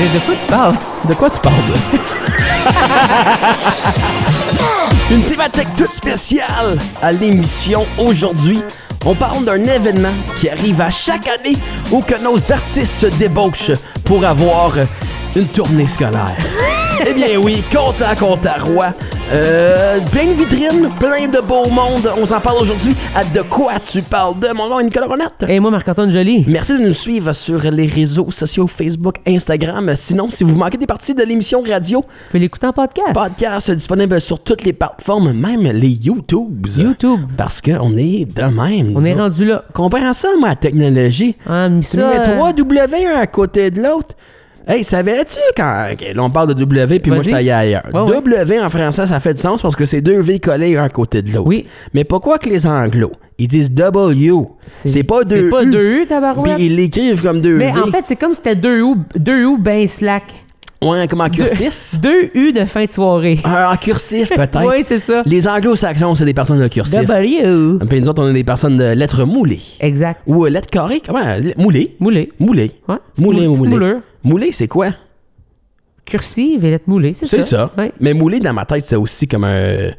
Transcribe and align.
De, 0.00 0.06
de 0.14 0.18
quoi 0.24 0.34
tu 0.40 0.46
parles? 0.46 0.76
De 1.06 1.14
quoi 1.14 1.28
tu 1.28 1.38
parles? 1.40 1.54
Une 5.10 5.20
thématique 5.20 5.68
toute 5.76 5.90
spéciale 5.90 6.78
à 7.02 7.12
l'émission 7.12 7.84
aujourd'hui. 7.98 8.62
On 9.04 9.14
parle 9.14 9.44
d'un 9.44 9.62
événement 9.62 10.14
qui 10.40 10.48
arrive 10.48 10.80
à 10.80 10.88
chaque 10.88 11.28
année 11.28 11.58
où 11.90 12.00
que 12.00 12.14
nos 12.22 12.50
artistes 12.50 13.00
se 13.00 13.06
débauchent 13.18 13.72
pour 14.06 14.24
avoir 14.24 14.72
une 15.36 15.48
tournée 15.48 15.86
scolaire. 15.86 16.34
eh 17.06 17.12
bien 17.12 17.36
oui, 17.36 17.62
compte 17.70 18.00
à 18.00 18.16
compte 18.16 18.46
à 18.46 18.54
roi. 18.54 18.94
Euh, 19.32 20.00
plein 20.10 20.24
de 20.24 20.32
vitrines, 20.32 20.88
plein 20.98 21.28
de 21.28 21.40
beau 21.46 21.68
monde. 21.70 22.10
On 22.20 22.26
s'en 22.26 22.40
parle 22.40 22.62
aujourd'hui. 22.62 22.96
À 23.14 23.22
de 23.24 23.42
quoi 23.42 23.74
tu 23.78 24.02
parles? 24.02 24.36
De 24.40 24.48
mon 24.56 24.68
nom, 24.68 24.80
est 24.80 24.84
Nicolas 24.84 25.06
Ronette? 25.06 25.44
Et 25.48 25.60
moi, 25.60 25.70
Marc-Antoine 25.70 26.10
Joly. 26.10 26.44
Merci 26.48 26.72
de 26.72 26.78
nous 26.82 26.92
suivre 26.92 27.32
sur 27.32 27.60
les 27.70 27.86
réseaux 27.86 28.28
sociaux 28.32 28.66
Facebook, 28.66 29.16
Instagram. 29.24 29.92
Sinon, 29.94 30.30
si 30.30 30.42
vous 30.42 30.56
manquez 30.56 30.78
des 30.78 30.86
parties 30.88 31.14
de 31.14 31.22
l'émission 31.22 31.62
radio, 31.62 32.04
Fais 32.30 32.40
l'écouter 32.40 32.66
en 32.66 32.72
podcast. 32.72 33.12
podcast 33.14 33.70
disponible 33.70 34.20
sur 34.20 34.42
toutes 34.42 34.64
les 34.64 34.72
plateformes, 34.72 35.32
même 35.32 35.62
les 35.62 35.90
YouTubes. 35.90 36.66
YouTube. 36.66 37.20
Parce 37.36 37.60
qu'on 37.60 37.96
est 37.96 38.24
de 38.24 38.42
même. 38.42 38.96
On 38.96 39.04
est 39.04 39.14
rendu 39.14 39.44
là. 39.44 39.62
Comprends 39.72 40.12
ça, 40.12 40.26
moi, 40.40 40.48
la 40.48 40.56
technologie. 40.56 41.36
Ah, 41.46 41.68
mais 41.68 41.80
Tu 41.82 41.86
ça. 41.86 42.02
nous 42.02 42.08
mets 42.08 42.28
euh, 42.28 42.36
trois 42.36 42.52
W 42.52 43.06
un 43.06 43.20
à 43.20 43.26
côté 43.28 43.70
de 43.70 43.80
l'autre. 43.80 44.16
Hey, 44.70 44.84
savais-tu 44.84 45.38
quand. 45.56 45.88
ok, 45.92 46.00
là, 46.14 46.22
on 46.22 46.30
parle 46.30 46.54
de 46.54 46.54
W, 46.54 47.00
puis 47.00 47.10
moi, 47.10 47.18
je 47.18 47.22
Vas-y. 47.22 47.28
suis 47.28 47.34
allé 47.34 47.50
ailleurs. 47.50 47.82
Ouais, 47.92 48.00
ouais. 48.00 48.20
W 48.20 48.60
en 48.60 48.70
français, 48.70 49.06
ça 49.06 49.18
fait 49.20 49.34
du 49.34 49.40
sens 49.40 49.60
parce 49.62 49.74
que 49.74 49.84
c'est 49.84 50.00
deux 50.00 50.20
V 50.20 50.38
collés 50.38 50.76
un 50.76 50.84
à 50.84 50.88
côté 50.88 51.22
de 51.22 51.32
l'autre. 51.32 51.48
Oui. 51.48 51.66
Mais 51.92 52.04
pourquoi 52.04 52.38
que 52.38 52.48
les 52.48 52.66
Anglos, 52.66 53.12
ils 53.38 53.48
disent 53.48 53.72
W? 53.72 54.30
C'est 54.68 55.02
pas 55.02 55.24
deux 55.24 55.44
C'est 55.46 55.50
pas 55.50 55.64
U. 55.64 55.70
deux 55.70 56.02
U, 56.02 56.06
tabarouette? 56.06 56.54
Puis 56.56 56.66
ils 56.66 56.76
l'écrivent 56.76 57.22
comme 57.22 57.40
deux 57.40 57.56
Mais 57.58 57.72
V. 57.72 57.80
en 57.80 57.86
fait, 57.86 58.02
c'est 58.04 58.16
comme 58.16 58.30
si 58.32 58.36
c'était 58.36 58.54
deux 58.56 58.78
U, 58.80 58.94
deux 59.16 59.40
U 59.42 59.58
ben 59.58 59.86
slack. 59.86 60.24
Ouais, 60.82 61.06
comme 61.08 61.20
en 61.20 61.28
cursif. 61.28 61.94
Deux 62.00 62.30
U 62.34 62.52
de 62.52 62.64
fin 62.64 62.86
de 62.86 62.90
soirée. 62.90 63.38
Ah, 63.44 63.70
en 63.74 63.76
cursif, 63.76 64.30
peut-être. 64.30 64.62
Oui, 64.66 64.82
c'est 64.86 64.98
ça. 64.98 65.20
Les 65.26 65.46
anglo-saxons, 65.46 66.14
c'est 66.14 66.24
des 66.24 66.32
personnes 66.32 66.58
de 66.58 66.68
cursif. 66.68 67.04
W. 67.04 67.42
Puis 67.86 68.00
nous 68.00 68.08
autres, 68.08 68.22
on 68.24 68.28
est 68.30 68.32
des 68.32 68.44
personnes 68.44 68.78
de 68.78 68.84
lettres 68.94 69.24
moulées. 69.26 69.60
Exact. 69.80 70.22
Ou 70.26 70.46
euh, 70.46 70.48
lettres 70.48 70.70
carrées. 70.70 71.02
Comment? 71.04 71.18
euh, 71.26 71.42
Moulées. 71.58 71.96
Moulé. 72.00 72.32
Moulées. 72.38 72.70
Ouais. 72.88 72.94
Petite 73.12 73.26
Moulé 73.26 73.46
mou- 73.46 73.54
ou 73.56 73.58
petite 73.64 74.02
moulé? 74.24 74.50
c'est 74.52 74.68
quoi? 74.68 74.88
Cursive 76.04 76.64
et 76.64 76.70
lettre 76.70 76.84
moulée, 76.88 77.12
c'est 77.12 77.26
ça. 77.26 77.36
C'est 77.36 77.42
ça. 77.56 77.70
Mais 78.00 78.14
moulé, 78.14 78.40
dans 78.40 78.52
ma 78.52 78.64
tête, 78.64 78.82
c'est 78.84 78.96
aussi 78.96 79.28
comme 79.28 79.44
un... 79.44 79.90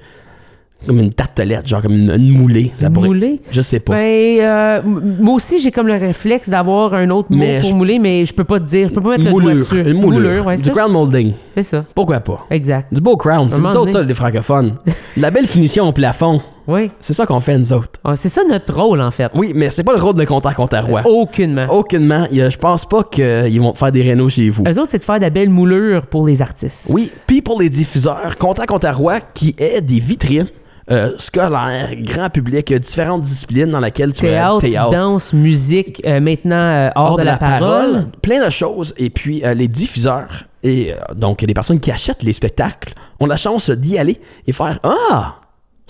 Comme 0.87 0.97
une 0.97 1.13
tartelette, 1.13 1.67
genre 1.67 1.83
comme 1.83 1.93
une, 1.95 2.09
une 2.09 2.31
moulée. 2.31 2.71
Ça 2.75 2.89
pourrait- 2.89 3.09
Moulée? 3.09 3.39
Je 3.51 3.61
sais 3.61 3.79
pas. 3.79 3.93
Ben, 3.93 4.39
euh, 4.39 4.81
moi 4.83 5.35
aussi, 5.35 5.59
j'ai 5.59 5.69
comme 5.69 5.85
le 5.85 5.93
réflexe 5.93 6.49
d'avoir 6.49 6.95
un 6.95 7.07
autre 7.11 7.27
mot 7.29 7.37
Mais 7.37 7.61
pour 7.61 7.69
je- 7.69 7.75
mouler, 7.75 7.99
mais 7.99 8.25
je 8.25 8.33
peux 8.33 8.43
pas 8.45 8.59
te 8.59 8.65
dire. 8.65 8.87
Je 8.87 8.93
peux 8.95 8.99
pas 9.01 9.09
mettre 9.15 9.25
le 9.25 9.29
doigt 9.29 9.53
dessus. 9.53 9.79
Une 9.87 10.01
moulure. 10.01 10.43
ouais, 10.43 10.55
du 10.55 10.63
ça, 10.63 10.71
crown 10.71 10.91
molding. 10.91 11.33
c'est 11.53 11.61
ça. 11.61 11.85
Pourquoi 11.93 12.19
pas? 12.21 12.47
Exact. 12.49 12.91
Du 12.91 12.99
beau 12.99 13.15
crown. 13.15 13.47
C'est 13.53 13.61
autres, 13.77 13.91
ça, 13.91 14.01
les 14.01 14.13
francophones. 14.15 14.73
La 15.17 15.29
belle 15.29 15.45
finition 15.45 15.87
au 15.87 15.91
plafond. 15.91 16.41
Oui. 16.71 16.91
C'est 16.99 17.13
ça 17.13 17.25
qu'on 17.25 17.39
fait, 17.41 17.57
nous 17.57 17.73
autres. 17.73 17.99
Ah, 18.03 18.15
c'est 18.15 18.29
ça 18.29 18.41
notre 18.47 18.73
rôle, 18.73 19.01
en 19.01 19.11
fait. 19.11 19.29
Oui, 19.35 19.51
mais 19.55 19.69
c'est 19.69 19.83
pas 19.83 19.93
le 19.93 20.01
rôle 20.01 20.15
de 20.15 20.23
compteur 20.25 20.55
contre 20.55 20.79
roi. 20.79 21.01
Aucunement. 21.05 21.65
Aucunement. 21.69 22.27
Il 22.31 22.37
y 22.37 22.41
a- 22.41 22.49
Je 22.49 22.57
pense 22.57 22.85
pas 22.85 23.03
qu'ils 23.03 23.59
vont 23.61 23.73
faire 23.73 23.91
des 23.91 24.01
rénaux 24.03 24.29
chez 24.29 24.49
vous. 24.49 24.63
Eux 24.67 24.79
autres, 24.79 24.89
c'est 24.89 24.99
de 24.99 25.03
faire 25.03 25.17
de 25.17 25.21
la 25.21 25.29
belle 25.29 25.49
moulure 25.49 26.05
pour 26.07 26.25
les 26.27 26.41
artistes. 26.41 26.87
Oui, 26.89 27.11
puis 27.27 27.41
pour 27.41 27.59
les 27.61 27.69
diffuseurs, 27.69 28.37
Contact 28.37 28.69
contre 28.69 28.89
roi 28.93 29.19
qui 29.19 29.55
est 29.57 29.81
des 29.81 29.99
vitrines 29.99 30.47
euh, 30.89 31.11
scolaires, 31.19 31.89
grand 31.97 32.29
public, 32.29 32.71
euh, 32.71 32.79
différentes 32.79 33.21
disciplines 33.21 33.69
dans 33.71 33.79
lesquelles 33.79 34.11
tu 34.13 34.27
as 34.27 34.57
Théâtre, 34.59 34.91
danse, 34.91 35.31
musique, 35.31 36.01
euh, 36.05 36.19
maintenant 36.19 36.55
euh, 36.55 36.89
hors, 36.95 37.17
de, 37.17 37.23
la, 37.23 37.37
parole. 37.37 38.07
plein 38.21 38.43
de 38.45 38.49
choses. 38.49 38.93
Et 38.97 39.09
puis 39.09 39.43
euh, 39.45 39.53
les 39.53 39.67
diffuseurs 39.67 40.43
et 40.63 40.91
euh, 40.93 40.97
donc 41.15 41.41
les 41.43 41.53
personnes 41.53 41.79
qui 41.79 41.91
achètent 41.91 42.23
les 42.23 42.33
spectacles 42.33 42.93
ont 43.19 43.25
la 43.27 43.37
chance 43.37 43.69
d'y 43.69 43.97
aller 43.97 44.19
et 44.47 44.51
faire 44.53 44.79
Ah, 44.83 45.35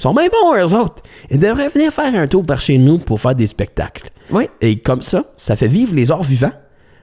sont 0.01 0.13
bien 0.13 0.27
bons 0.27 0.55
eux 0.57 0.73
autres. 0.75 1.01
Ils 1.29 1.39
devraient 1.39 1.69
venir 1.69 1.91
faire 1.91 2.13
un 2.15 2.27
tour 2.27 2.45
par 2.45 2.59
chez 2.59 2.77
nous 2.77 2.97
pour 2.97 3.19
faire 3.19 3.35
des 3.35 3.47
spectacles. 3.47 4.09
Oui. 4.31 4.49
Et 4.61 4.79
comme 4.79 5.01
ça, 5.01 5.25
ça 5.37 5.55
fait 5.55 5.67
vivre 5.67 5.93
les 5.93 6.11
arts 6.11 6.23
vivants. 6.23 6.51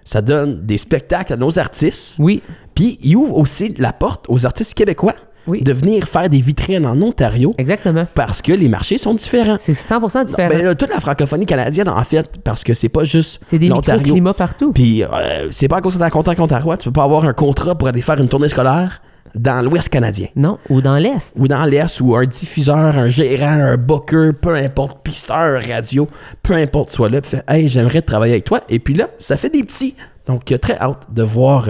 Ça 0.04 0.22
donne 0.22 0.64
des 0.64 0.78
spectacles 0.78 1.34
à 1.34 1.36
nos 1.36 1.58
artistes. 1.58 2.16
Oui. 2.18 2.42
Puis 2.74 2.98
il 3.02 3.16
ouvre 3.16 3.36
aussi 3.36 3.74
la 3.78 3.92
porte 3.92 4.24
aux 4.28 4.46
artistes 4.46 4.72
québécois 4.74 5.14
Oui. 5.46 5.60
de 5.62 5.72
venir 5.72 6.08
faire 6.08 6.30
des 6.30 6.40
vitrines 6.40 6.86
en 6.86 7.00
Ontario 7.02 7.54
Exactement. 7.58 8.04
parce 8.14 8.40
que 8.40 8.52
les 8.52 8.68
marchés 8.70 8.96
sont 8.96 9.12
différents. 9.14 9.56
C'est 9.60 9.72
100% 9.74 10.24
différent. 10.24 10.48
Ben, 10.48 10.74
toute 10.74 10.88
la 10.88 11.00
francophonie 11.00 11.44
canadienne, 11.46 11.88
en 11.90 12.02
fait, 12.04 12.38
parce 12.42 12.64
que 12.64 12.72
c'est 12.72 12.88
pas 12.88 13.04
juste 13.04 13.38
c'est 13.42 13.58
des 13.58 13.68
microclimats 13.68 14.32
partout. 14.34 14.72
Puis 14.72 15.04
euh, 15.04 15.48
c'est 15.50 15.68
pas 15.68 15.76
à 15.76 15.80
cause 15.82 15.96
que 15.98 16.02
t'es 16.02 16.10
content 16.10 16.34
contre 16.34 16.56
roi, 16.62 16.76
tu 16.78 16.88
peux 16.88 16.92
pas 16.94 17.04
avoir 17.04 17.24
un 17.26 17.34
contrat 17.34 17.74
pour 17.76 17.88
aller 17.88 18.00
faire 18.02 18.18
une 18.18 18.28
tournée 18.28 18.48
scolaire 18.48 19.02
dans 19.34 19.64
l'Ouest 19.64 19.88
canadien. 19.88 20.28
Non, 20.36 20.58
ou 20.68 20.80
dans 20.80 20.96
l'Est. 20.96 21.36
Ou 21.38 21.48
dans 21.48 21.64
l'Est, 21.64 22.00
ou 22.00 22.14
un 22.14 22.26
diffuseur, 22.26 22.98
un 22.98 23.08
gérant, 23.08 23.46
un 23.46 23.76
booker, 23.76 24.30
peu 24.40 24.54
importe, 24.54 25.02
pisteur, 25.02 25.62
radio, 25.62 26.08
peu 26.42 26.54
importe, 26.54 26.90
soit 26.90 27.08
là, 27.08 27.20
puis 27.20 27.30
fait 27.30 27.44
Hey, 27.48 27.68
j'aimerais 27.68 28.02
travailler 28.02 28.34
avec 28.34 28.44
toi. 28.44 28.60
Et 28.68 28.78
puis 28.78 28.94
là, 28.94 29.08
ça 29.18 29.36
fait 29.36 29.50
des 29.50 29.62
petits. 29.62 29.94
Donc, 30.26 30.44
très 30.60 30.78
hâte 30.78 31.12
de 31.12 31.22
voir 31.22 31.68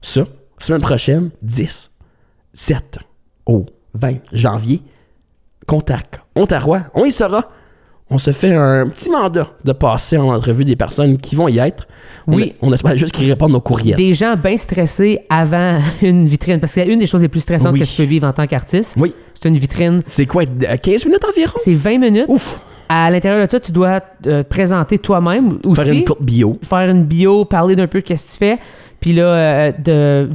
ça. 0.00 0.22
Semaine 0.58 0.82
prochaine, 0.82 1.30
10, 1.42 1.90
7 2.52 2.98
au 3.46 3.66
20 3.94 4.18
janvier. 4.32 4.82
Contact. 5.66 6.20
Ontario, 6.34 6.76
on 6.94 7.04
y 7.04 7.12
sera. 7.12 7.50
On 8.10 8.18
se 8.18 8.32
fait 8.32 8.52
un 8.54 8.88
petit 8.88 9.08
mandat 9.08 9.48
de 9.64 9.72
passer 9.72 10.16
en 10.18 10.28
entrevue 10.34 10.64
des 10.64 10.74
personnes 10.76 11.16
qui 11.18 11.36
vont 11.36 11.46
y 11.48 11.58
être. 11.58 11.86
Oui. 12.26 12.54
On, 12.60 12.72
espère 12.72 12.96
juste 12.96 13.14
qu'ils 13.14 13.28
répondent 13.30 13.54
aux 13.54 13.60
courriels. 13.60 13.96
Des 13.96 14.14
gens 14.14 14.34
bien 14.36 14.56
stressés 14.56 15.20
avant 15.30 15.78
une 16.02 16.26
vitrine. 16.26 16.58
Parce 16.60 16.74
que 16.74 16.88
une 16.88 16.98
des 16.98 17.06
choses 17.06 17.22
les 17.22 17.28
plus 17.28 17.40
stressantes 17.40 17.72
Oui. 17.72 17.80
que 17.80 17.84
tu 17.84 17.96
peux 17.96 18.02
vivre 18.08 18.26
en 18.26 18.32
tant 18.32 18.46
qu'artiste. 18.46 18.96
Oui. 18.98 19.14
C'est 19.34 19.48
une 19.48 19.58
vitrine. 19.58 20.02
C'est 20.06 20.26
quoi, 20.26 20.42
euh, 20.42 20.76
15 20.76 21.06
minutes 21.06 21.24
environ? 21.24 21.52
C'est 21.56 21.72
20 21.74 21.98
minutes. 21.98 22.26
Ouf! 22.28 22.60
À 22.88 23.08
l'intérieur 23.10 23.46
de 23.46 23.50
ça, 23.50 23.60
tu 23.60 23.70
dois 23.70 24.00
euh, 24.26 24.42
te 24.42 24.48
présenter 24.48 24.98
toi-même 24.98 25.58
aussi. 25.64 25.80
Faire 25.84 25.92
une 25.92 26.04
courte 26.04 26.22
bio. 26.22 26.58
faire 26.62 26.90
une 26.90 27.04
bio, 27.04 27.44
parler 27.44 27.76
d'un 27.76 27.86
peu 27.86 28.00
qu'est-ce 28.00 28.24
que 28.26 28.30
tu 28.32 28.36
fais, 28.38 28.58
puis 28.98 29.12
là, 29.12 29.22
euh, 29.22 29.72
de, 29.78 30.30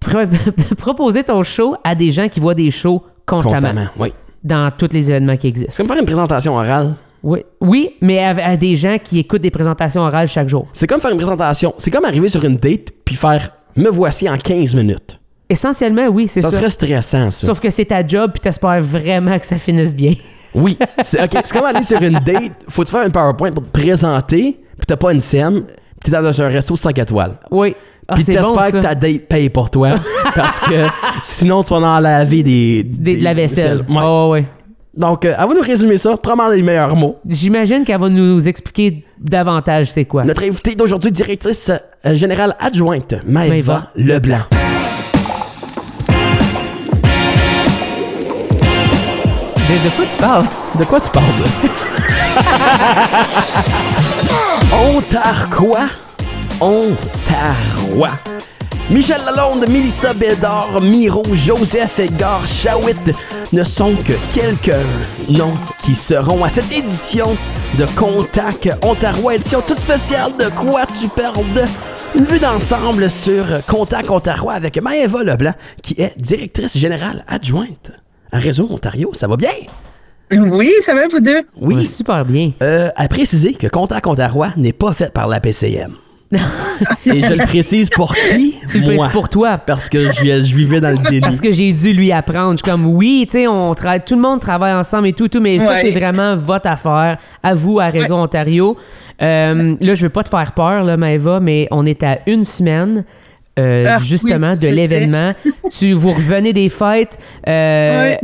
pro- 0.00 0.24
de 0.70 0.74
proposer 0.74 1.22
ton 1.22 1.44
show 1.44 1.76
à 1.84 1.94
des 1.94 2.10
gens 2.10 2.28
qui 2.28 2.40
voient 2.40 2.54
des 2.56 2.72
shows 2.72 3.02
constamment, 3.24 3.54
Constamment, 3.60 3.86
oui. 4.00 4.08
dans 4.42 4.72
tous 4.76 4.88
les 4.92 5.12
événements 5.12 5.36
qui 5.36 5.46
existent. 5.46 5.74
comme 5.76 5.86
faire 5.86 6.00
une 6.00 6.06
présentation 6.06 6.54
orale. 6.56 6.94
Oui, 7.22 7.44
oui 7.60 7.90
mais 8.00 8.18
à, 8.18 8.30
à 8.30 8.56
des 8.56 8.74
gens 8.76 8.96
qui 9.02 9.18
écoutent 9.20 9.42
des 9.42 9.50
présentations 9.50 10.02
orales 10.02 10.28
chaque 10.28 10.48
jour. 10.48 10.66
C'est 10.72 10.86
comme 10.86 11.00
faire 11.00 11.12
une 11.12 11.18
présentation. 11.18 11.74
C'est 11.78 11.90
comme 11.90 12.04
arriver 12.04 12.28
sur 12.28 12.44
une 12.44 12.56
date 12.56 12.88
puis 13.04 13.14
faire 13.14 13.50
Me 13.76 13.88
voici 13.88 14.28
en 14.28 14.36
15 14.36 14.74
minutes. 14.74 15.18
Essentiellement, 15.48 16.06
oui, 16.08 16.28
c'est 16.28 16.40
Ça, 16.40 16.50
ça. 16.50 16.58
serait 16.58 16.70
stressant, 16.70 17.30
ça. 17.30 17.46
Sauf 17.46 17.60
que 17.60 17.68
c'est 17.70 17.84
ta 17.86 18.06
job, 18.06 18.32
puis 18.32 18.40
t'espères 18.40 18.80
vraiment 18.80 19.38
que 19.38 19.46
ça 19.46 19.56
finisse 19.58 19.94
bien. 19.94 20.14
Oui. 20.54 20.76
C'est 21.02 21.18
ok, 21.22 21.30
c'est 21.44 21.52
comme 21.56 21.64
aller 21.64 21.82
sur 21.82 22.02
une 22.02 22.18
date. 22.18 22.52
Faut-tu 22.68 22.90
faire 22.90 23.06
une 23.06 23.10
PowerPoint 23.12 23.52
pour 23.52 23.64
te 23.64 23.70
présenter, 23.70 24.60
puis 24.76 24.86
t'as 24.86 24.98
pas 24.98 25.14
une 25.14 25.20
scène, 25.20 25.62
puis 25.62 25.72
t'es 26.04 26.10
dans 26.10 26.42
un 26.42 26.48
resto 26.48 26.76
5 26.76 26.98
étoiles? 26.98 27.38
Oui. 27.50 27.74
Ah, 28.06 28.12
Puis 28.14 28.24
bon, 28.24 28.32
t'espères 28.34 28.72
que 28.72 28.86
ta 28.86 28.94
date 28.94 29.28
paye 29.28 29.48
pour 29.48 29.70
toi, 29.70 29.94
parce 30.34 30.60
que 30.60 30.84
sinon 31.22 31.62
tu 31.62 31.70
vas 31.70 31.76
en 31.76 32.00
laver 32.00 32.42
des, 32.42 32.82
Des- 32.84 33.16
de 33.16 33.24
la 33.24 33.32
vaisselle. 33.32 33.78
Ouais. 33.88 34.02
Oh, 34.02 34.28
ouais. 34.32 34.44
Donc, 34.94 35.24
euh, 35.24 35.32
avant 35.38 35.52
de 35.52 35.58
nous 35.58 35.64
résumer 35.64 35.96
ça, 35.96 36.16
prends 36.18 36.48
les 36.48 36.62
meilleurs 36.62 36.94
mots. 36.96 37.18
J'imagine 37.26 37.82
qu'elle 37.84 37.98
va 37.98 38.10
nous 38.10 38.46
expliquer 38.46 39.04
davantage 39.18 39.90
c'est 39.90 40.04
quoi. 40.04 40.24
Notre 40.24 40.44
invitée 40.44 40.74
d'aujourd'hui, 40.74 41.10
directrice 41.10 41.70
euh, 42.04 42.14
générale 42.14 42.54
adjointe, 42.60 43.14
Maëva 43.26 43.52
Maëva 43.54 43.90
Leblanc. 43.96 44.40
De, 49.68 49.84
de 49.84 49.90
quoi 49.96 50.04
tu 50.10 50.18
parles? 50.18 50.46
De 50.78 50.84
quoi 50.84 51.00
tu 51.00 51.10
parles? 51.10 51.24
Ontario. 54.74 55.76
Ontario. 56.60 58.06
Michel 58.92 59.22
Lalonde, 59.24 59.66
Mélissa 59.70 60.12
Bédard, 60.12 60.82
Miro, 60.82 61.22
Joseph 61.32 61.98
Edgar 61.98 62.46
Chawit 62.46 63.12
ne 63.54 63.64
sont 63.64 63.94
que 63.94 64.12
quelques 64.34 64.76
noms 65.30 65.54
qui 65.82 65.94
seront 65.94 66.44
à 66.44 66.50
cette 66.50 66.70
édition 66.70 67.34
de 67.78 67.86
Contact 67.96 68.68
Ontario, 68.82 69.30
édition 69.30 69.62
toute 69.66 69.78
spéciale 69.78 70.32
de 70.38 70.44
Quoi 70.54 70.82
tu 70.86 71.06
de 71.06 72.18
une 72.18 72.24
vue 72.24 72.38
d'ensemble 72.38 73.10
sur 73.10 73.64
Contact 73.66 74.10
Ontario 74.10 74.50
avec 74.50 74.80
Maëva 74.82 75.22
Leblanc, 75.22 75.54
qui 75.82 75.94
est 75.98 76.12
directrice 76.18 76.76
générale 76.76 77.24
adjointe 77.26 77.92
à 78.30 78.38
Réseau 78.38 78.68
Ontario. 78.70 79.10
Ça 79.14 79.26
va 79.26 79.38
bien? 79.38 79.52
Oui, 80.32 80.70
ça 80.82 80.94
va, 80.94 81.08
vous 81.08 81.20
deux? 81.20 81.40
Oui. 81.58 81.86
Super 81.86 82.26
bien. 82.26 82.52
Euh, 82.62 82.90
à 82.96 83.08
préciser 83.08 83.54
que 83.54 83.68
Contact 83.68 84.06
Ontario 84.06 84.44
n'est 84.58 84.74
pas 84.74 84.92
fait 84.92 85.10
par 85.10 85.28
la 85.28 85.40
PCM. 85.40 85.94
Et 87.06 87.22
je 87.22 87.34
le 87.34 87.44
précise 87.44 87.90
pour 87.90 88.14
qui? 88.14 88.56
Tu 88.68 88.78
le 88.80 88.84
Moi. 88.84 88.94
précises 88.94 89.12
pour 89.12 89.28
toi. 89.28 89.58
Parce 89.58 89.88
que 89.88 90.10
je, 90.12 90.22
je 90.22 90.54
vivais 90.54 90.80
dans 90.80 90.90
le 90.90 90.98
déni. 90.98 91.20
Parce 91.20 91.40
que 91.40 91.52
j'ai 91.52 91.72
dû 91.72 91.92
lui 91.92 92.10
apprendre. 92.12 92.52
Je 92.52 92.64
suis 92.64 92.70
comme, 92.72 92.86
oui, 92.86 93.26
tu 93.26 93.38
sais, 93.38 93.46
on 93.46 93.74
travaille, 93.74 94.02
tout 94.04 94.14
le 94.14 94.22
monde 94.22 94.40
travaille 94.40 94.72
ensemble 94.72 95.08
et 95.08 95.12
tout, 95.12 95.28
tout 95.28 95.40
mais 95.40 95.58
ça, 95.58 95.76
c'est 95.76 95.90
vraiment 95.90 96.34
votre 96.36 96.68
affaire. 96.68 97.18
À 97.42 97.54
vous, 97.54 97.80
à 97.80 97.86
Réseau 97.86 98.14
Ontario. 98.16 98.76
Euh, 99.20 99.76
là, 99.80 99.94
je 99.94 100.02
veux 100.02 100.08
pas 100.10 100.22
te 100.22 100.28
faire 100.28 100.52
peur, 100.52 100.84
là, 100.84 100.96
Maëva, 100.96 101.40
mais 101.40 101.68
on 101.70 101.84
est 101.86 102.02
à 102.02 102.18
une 102.26 102.44
semaine 102.44 103.04
euh, 103.58 103.86
Ah, 103.88 103.98
justement 103.98 104.52
oui, 104.52 104.58
de 104.58 104.68
l'événement. 104.68 105.34
tu 105.70 105.92
vous 105.92 106.12
revenez 106.12 106.52
des 106.52 106.68
fêtes. 106.68 107.18
Euh, 107.48 108.14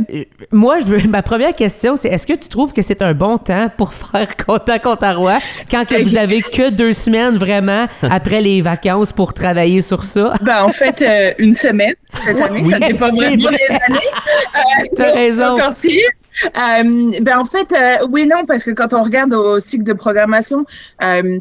Moi, 0.51 0.79
je 0.79 0.85
veux, 0.85 1.07
ma 1.09 1.21
première 1.21 1.55
question, 1.55 1.95
c'est 1.95 2.09
est-ce 2.09 2.25
que 2.25 2.33
tu 2.33 2.49
trouves 2.49 2.73
que 2.73 2.81
c'est 2.81 3.01
un 3.01 3.13
bon 3.13 3.37
temps 3.37 3.67
pour 3.77 3.93
faire 3.93 4.35
contact 4.45 4.85
Ontario 4.85 5.29
quand 5.69 5.85
que 5.85 6.01
vous 6.03 6.17
avez 6.17 6.41
que 6.41 6.69
deux 6.71 6.93
semaines 6.93 7.37
vraiment 7.37 7.85
après 8.01 8.41
les 8.41 8.61
vacances 8.61 9.13
pour 9.13 9.33
travailler 9.33 9.81
sur 9.81 10.03
ça? 10.03 10.33
Ben, 10.41 10.63
en 10.63 10.69
fait, 10.69 11.01
euh, 11.01 11.31
une 11.37 11.53
semaine 11.53 11.93
cette 12.21 12.37
année, 12.37 12.61
Oui, 12.63 12.71
ça 12.71 12.77
fait 12.87 12.93
pas 12.93 13.09
vraiment 13.11 13.43
vrai. 13.49 13.57
des 13.57 13.75
années. 13.75 13.99
Euh, 14.55 14.85
T'as 14.95 15.11
raison. 15.11 15.57
Euh, 15.57 17.11
ben, 17.21 17.37
en 17.37 17.45
fait, 17.45 17.67
oui, 18.09 18.25
non, 18.25 18.45
parce 18.47 18.63
que 18.63 18.71
quand 18.71 18.93
on 18.93 19.03
regarde 19.03 19.33
au 19.33 19.59
cycle 19.59 19.83
de 19.83 19.93
programmation, 19.93 20.65
euh, 21.03 21.37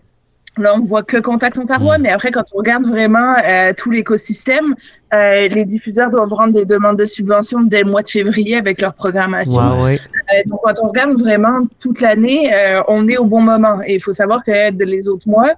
là, 0.59 0.75
on 0.77 0.85
voit 0.85 1.03
que 1.03 1.17
Contact 1.17 1.59
Ontario, 1.59 1.93
mais 2.01 2.11
après, 2.11 2.31
quand 2.31 2.45
on 2.53 2.59
regarde 2.59 2.87
vraiment 2.87 3.35
euh, 3.45 3.73
tout 3.77 3.91
l'écosystème, 3.91 4.75
euh, 5.15 5.49
les 5.49 5.65
diffuseurs 5.65 6.11
doivent 6.11 6.33
rendre 6.33 6.53
des 6.53 6.65
demandes 6.65 6.99
de 6.99 7.07
subventions 7.07 7.63
dès 7.63 7.83
le 7.83 7.91
mois 7.91 8.03
de 8.03 8.09
février 8.09 8.57
avec 8.57 8.81
leur 8.81 8.95
programmation. 8.95 9.83
Ouais. 9.83 9.99
Euh, 9.99 10.43
donc, 10.47 10.61
quand 10.63 10.75
on 10.83 10.89
regarde 10.89 11.19
vraiment 11.19 11.61
toute 11.81 12.01
l'année, 12.01 12.51
on 12.89 13.09
est 13.09 13.17
au 13.17 13.25
bon 13.25 13.41
moment. 13.41 13.81
Et 13.87 13.95
il 13.95 14.01
faut 14.01 14.13
savoir 14.13 14.45
que 14.45 14.85
les 14.85 15.09
autres 15.09 15.29
mois, 15.29 15.53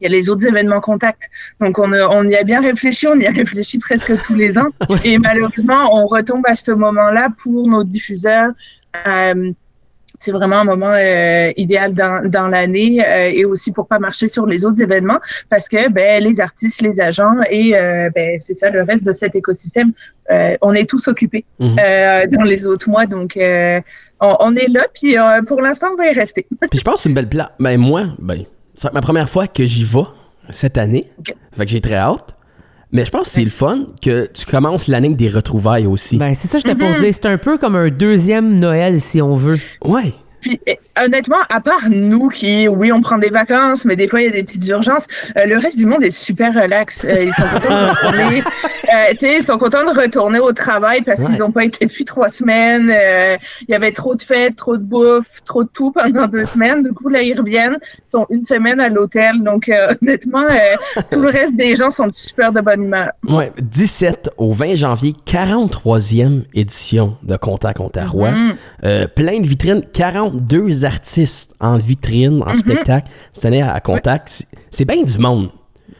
il 0.00 0.04
y 0.04 0.06
a 0.06 0.10
les 0.10 0.28
autres 0.28 0.46
événements 0.46 0.80
contact. 0.80 1.22
Donc, 1.60 1.78
on, 1.78 2.28
y 2.28 2.36
a 2.36 2.42
bien 2.44 2.60
réfléchi, 2.60 3.06
on 3.06 3.14
y 3.14 3.26
a 3.26 3.30
réfléchi 3.30 3.78
presque 3.78 4.12
tous 4.22 4.34
les 4.34 4.58
ans. 4.58 4.68
Et 5.04 5.18
malheureusement, 5.18 5.88
on 5.92 6.06
retombe 6.06 6.44
à 6.46 6.54
ce 6.54 6.72
moment-là 6.72 7.28
pour 7.42 7.66
nos 7.66 7.84
diffuseurs. 7.84 8.50
Euh, 9.06 9.52
c'est 10.18 10.32
vraiment 10.32 10.56
un 10.56 10.64
moment 10.64 10.92
euh, 10.94 11.52
idéal 11.56 11.92
dans, 11.94 12.28
dans 12.28 12.48
l'année 12.48 13.02
euh, 13.06 13.30
et 13.32 13.44
aussi 13.44 13.72
pour 13.72 13.86
pas 13.86 13.98
marcher 13.98 14.28
sur 14.28 14.46
les 14.46 14.64
autres 14.64 14.80
événements 14.82 15.20
parce 15.48 15.68
que 15.68 15.88
ben, 15.90 16.22
les 16.22 16.40
artistes, 16.40 16.80
les 16.82 17.00
agents 17.00 17.34
et 17.50 17.76
euh, 17.76 18.10
ben, 18.14 18.38
c'est 18.40 18.54
ça 18.54 18.70
le 18.70 18.82
reste 18.82 19.04
de 19.06 19.12
cet 19.12 19.34
écosystème, 19.36 19.92
euh, 20.30 20.56
on 20.62 20.72
est 20.74 20.88
tous 20.88 21.08
occupés 21.08 21.44
Mhm. 21.58 21.76
euh, 21.78 22.26
dans 22.28 22.42
les 22.44 22.66
autres 22.66 22.88
mois. 22.90 23.06
Donc, 23.06 23.36
euh, 23.36 23.80
on, 24.20 24.36
on 24.40 24.56
est 24.56 24.68
là, 24.68 24.86
puis 24.94 25.18
euh, 25.18 25.42
pour 25.42 25.60
l'instant, 25.62 25.88
on 25.92 25.96
va 25.96 26.10
y 26.10 26.14
rester. 26.14 26.46
Puis 26.70 26.78
je 26.78 26.82
pense 26.84 26.94
que 26.96 27.00
c'est 27.02 27.08
une 27.08 27.14
belle 27.14 27.28
place. 27.28 27.48
Ben 27.58 27.78
moi, 27.78 28.04
ben, 28.18 28.44
c'est 28.74 28.92
ma 28.92 29.00
première 29.00 29.28
fois 29.28 29.46
que 29.46 29.64
j'y 29.64 29.84
vais 29.84 30.04
cette 30.50 30.78
année. 30.78 31.10
Fait 31.56 31.64
que 31.64 31.70
j'ai 31.70 31.80
très 31.80 31.96
hâte. 31.96 32.32
Mais 32.92 33.04
je 33.04 33.10
pense 33.10 33.24
que 33.24 33.28
c'est 33.30 33.44
le 33.44 33.50
fun 33.50 33.86
que 34.00 34.26
tu 34.32 34.46
commences 34.46 34.86
l'année 34.88 35.08
avec 35.08 35.18
des 35.18 35.28
retrouvailles 35.28 35.86
aussi. 35.86 36.18
Ben, 36.18 36.34
c'est 36.34 36.46
ça, 36.48 36.58
j'étais 36.58 36.74
pour 36.76 36.88
Mhm. 36.88 37.00
dire. 37.00 37.12
C'est 37.12 37.26
un 37.26 37.36
peu 37.38 37.58
comme 37.58 37.74
un 37.76 37.88
deuxième 37.90 38.58
Noël, 38.60 39.00
si 39.00 39.20
on 39.20 39.34
veut. 39.34 39.58
ouais. 39.84 40.12
Puis 40.46 40.60
eh, 40.68 40.78
honnêtement, 41.04 41.42
à 41.50 41.60
part 41.60 41.88
nous 41.90 42.28
qui, 42.28 42.68
oui, 42.68 42.92
on 42.92 43.00
prend 43.00 43.18
des 43.18 43.30
vacances, 43.30 43.84
mais 43.84 43.96
des 43.96 44.06
fois 44.06 44.20
il 44.20 44.26
y 44.26 44.28
a 44.28 44.30
des 44.32 44.44
petites 44.44 44.64
urgences, 44.68 45.06
euh, 45.36 45.44
le 45.46 45.58
reste 45.58 45.76
du 45.76 45.86
monde 45.86 46.04
est 46.04 46.12
super 46.12 46.54
relax. 46.54 47.04
Euh, 47.04 47.24
ils 47.24 47.32
sont 47.34 47.42
contents 47.42 47.68
de 47.68 47.90
retourner. 47.90 48.42
euh, 48.94 49.14
ils 49.38 49.42
sont 49.42 49.58
contents 49.58 49.82
de 49.92 50.00
retourner 50.00 50.38
au 50.38 50.52
travail 50.52 51.02
parce 51.02 51.18
Ouais. 51.18 51.26
qu'ils 51.26 51.38
n'ont 51.38 51.50
pas 51.50 51.64
été 51.64 51.86
depuis 51.86 52.04
trois 52.04 52.28
semaines. 52.28 52.94
Il 53.66 53.72
y 53.72 53.74
avait 53.74 53.90
trop 53.90 54.14
de 54.14 54.22
fêtes, 54.22 54.54
trop 54.54 54.76
de 54.76 54.82
bouffe, 54.84 55.42
trop 55.44 55.64
de 55.64 55.68
tout 55.72 55.90
pendant 55.90 56.26
deux 56.28 56.44
semaines. 56.44 56.84
Du 56.84 56.92
coup, 56.92 57.08
là, 57.08 57.22
ils 57.22 57.36
reviennent. 57.36 57.78
Ils 58.06 58.10
sont 58.10 58.26
une 58.30 58.44
semaine 58.44 58.78
à 58.78 58.88
l'hôtel. 58.88 59.42
Donc, 59.42 59.68
honnêtement, 60.02 60.44
tout 61.10 61.20
le 61.22 61.30
reste 61.30 61.56
des 61.56 61.74
gens 61.74 61.90
sont 61.90 62.08
super 62.12 62.52
de 62.52 62.60
bonne 62.60 62.82
humeur. 62.84 63.10
Ouais, 63.28 63.50
17 63.60 64.30
au 64.36 64.52
20 64.52 64.74
janvier, 64.76 65.14
43e 65.26 66.42
édition 66.54 67.16
de 67.24 67.36
Contact 67.36 67.80
Ontario. 67.80 68.26
Mhm. 68.26 68.54
Euh, 68.84 69.06
plein 69.08 69.40
de 69.40 69.46
vitrines, 69.46 69.82
42 70.40 70.84
artistes 70.84 71.54
en 71.60 71.78
vitrine, 71.78 72.42
en 72.46 72.54
spectacle. 72.54 73.10
Cette 73.32 73.44
année 73.46 73.62
à 73.62 73.80
Contact, 73.80 74.28
C'est- 74.28 74.46
c'est 74.70 74.84
bien 74.84 75.02
du 75.02 75.18
monde. 75.18 75.50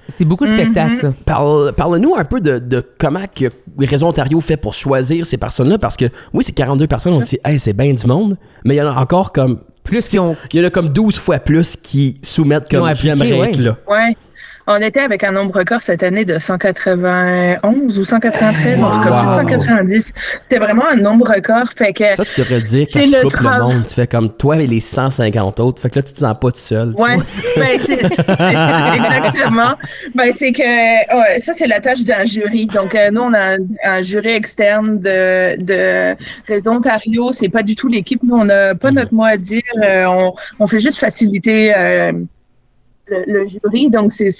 C'est 0.08 0.24
beaucoup 0.24 0.44
de 0.46 0.50
spectacles, 0.50 0.96
ça. 0.96 1.10
Parle, 1.24 1.72
parle-nous 1.76 2.14
un 2.16 2.24
peu 2.24 2.40
de, 2.40 2.58
de 2.60 2.84
comment 2.98 3.24
que 3.34 3.46
Réseau 3.78 4.06
Ontario 4.06 4.40
fait 4.40 4.56
pour 4.56 4.72
choisir 4.74 5.26
ces 5.26 5.36
personnes-là, 5.36 5.78
parce 5.78 5.96
que 5.96 6.04
oui, 6.32 6.44
c'est 6.44 6.52
42 6.52 6.86
personnes, 6.86 7.12
on 7.14 7.20
se 7.20 7.30
dit, 7.30 7.38
hey, 7.44 7.58
c'est 7.58 7.72
bien 7.72 7.92
du 7.92 8.06
monde, 8.06 8.36
mais 8.64 8.74
il 8.74 8.78
y 8.78 8.82
en 8.82 8.86
a 8.86 9.00
encore 9.00 9.32
comme. 9.32 9.60
Plus 9.82 9.96
six- 10.02 10.10
si 10.10 10.18
on- 10.18 10.36
Il 10.52 10.60
y 10.60 10.62
en 10.62 10.66
a 10.66 10.70
comme 10.70 10.88
12 10.90 11.16
fois 11.16 11.38
plus 11.38 11.76
qui 11.76 12.14
soumettent 12.22 12.68
Qui 12.68 12.76
comme 12.76 12.92
j'aimerais 12.94 13.32
ouais. 13.32 13.48
être 13.50 13.58
là. 13.58 13.76
Ouais. 13.88 14.16
On 14.68 14.76
était 14.76 15.00
avec 15.00 15.22
un 15.22 15.32
nombre 15.32 15.58
record 15.58 15.80
cette 15.82 16.02
année 16.02 16.24
de 16.24 16.38
191 16.38 17.98
ou 17.98 18.04
193, 18.04 18.82
en 18.82 18.90
tout 18.90 19.00
cas 19.00 19.04
plus 19.04 19.10
de 19.10 19.26
Wow. 19.26 19.32
190. 19.62 20.12
C'était 20.42 20.58
vraiment 20.58 20.86
un 20.88 20.96
nombre 20.96 21.28
record. 21.32 21.68
Fait 21.76 21.92
que, 21.92 22.14
Ça, 22.16 22.24
tu 22.24 22.40
devrais 22.40 22.56
le 22.56 22.62
dire 22.62 22.86
quand 22.92 23.00
tu 23.00 23.10
le 23.10 23.22
coupes 23.22 23.40
le 23.40 23.58
monde. 23.62 23.84
Tu 23.84 23.94
fais 23.94 24.06
comme 24.06 24.30
toi 24.36 24.56
et 24.56 24.66
les 24.66 24.80
150 24.80 25.60
autres. 25.60 25.80
Fait 25.80 25.90
que 25.90 25.98
là, 25.98 26.02
tu 26.02 26.12
te 26.12 26.18
sens 26.18 26.34
pas 26.40 26.50
tout 26.50 26.58
seul. 26.58 26.94
ouais, 26.98 27.16
ben, 27.56 27.78
c'est 27.78 28.02
exactement. 28.02 29.74
Ben, 30.14 30.32
c'est 30.36 30.52
que 30.52 31.38
ça, 31.40 31.52
c'est 31.52 31.66
la 31.66 31.80
tâche 31.80 32.02
d'un 32.04 32.24
jury. 32.24 32.66
Donc, 32.66 32.94
euh, 32.94 33.10
nous, 33.10 33.20
on 33.22 33.32
a 33.34 33.54
un, 33.54 33.58
un 33.84 34.02
jury 34.02 34.30
externe 34.32 34.98
de, 34.98 35.62
de 35.62 36.16
Réseau 36.48 36.72
Ontario. 36.72 37.30
C'est 37.32 37.48
pas 37.48 37.62
du 37.62 37.76
tout 37.76 37.88
l'équipe. 37.88 38.20
Nous, 38.22 38.34
on 38.34 38.44
n'a 38.44 38.74
pas 38.74 38.90
notre 38.90 39.14
mot 39.14 39.24
à 39.24 39.36
dire. 39.36 39.62
Euh, 39.82 40.06
on, 40.06 40.32
on 40.58 40.66
fait 40.66 40.78
juste 40.80 40.98
faciliter 40.98 41.72
euh, 41.76 42.12
le, 43.08 43.46
jury. 43.46 43.90
Donc, 43.90 44.12
c'est- 44.12 44.30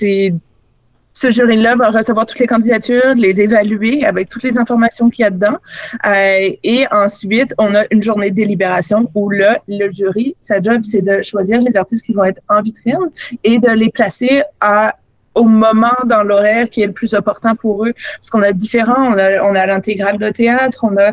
ce 1.13 1.31
jury-là 1.31 1.77
va 1.77 1.89
recevoir 1.89 2.27
toutes 2.27 2.41
les 2.41 2.47
candidatures, 2.47 3.15
les 3.17 3.41
évaluer 3.41 4.05
avec 4.05 4.29
toutes 4.29 4.43
les 4.43 4.59
informations 4.59 5.09
qu'il 5.09 5.23
y 5.23 5.27
a 5.27 5.31
dedans. 5.31 5.57
Euh, 6.05 6.51
et 6.63 6.85
ensuite, 6.93 7.55
on 7.57 7.75
a 7.75 7.85
une 7.91 8.03
journée 8.03 8.31
de 8.31 8.37
délibération 8.37 9.11
où 9.15 9.31
là, 9.31 9.59
le 9.67 9.89
jury, 9.89 10.37
sa 10.41 10.61
job, 10.61 10.83
c'est 10.85 11.01
de 11.01 11.23
choisir 11.23 11.63
les 11.63 11.75
artistes 11.75 12.05
qui 12.05 12.13
vont 12.13 12.25
être 12.25 12.43
en 12.51 12.61
vitrine 12.61 12.99
et 13.45 13.59
de 13.59 13.71
les 13.71 13.89
placer 13.89 14.43
à 14.61 14.95
au 15.35 15.45
moment 15.45 15.97
dans 16.07 16.23
l'horaire 16.23 16.69
qui 16.69 16.83
est 16.83 16.87
le 16.87 16.93
plus 16.93 17.15
opportun 17.15 17.55
pour 17.55 17.87
eux. 17.87 17.93
Parce 18.19 18.31
qu'on 18.31 18.43
a 18.43 18.53
différents, 18.53 19.13
on 19.13 19.19
a, 19.19 19.43
on 19.43 19.55
a 19.55 19.67
l'intégrale 19.67 20.19
de 20.19 20.29
théâtre, 20.31 20.81
on 20.83 20.97
a 20.97 21.13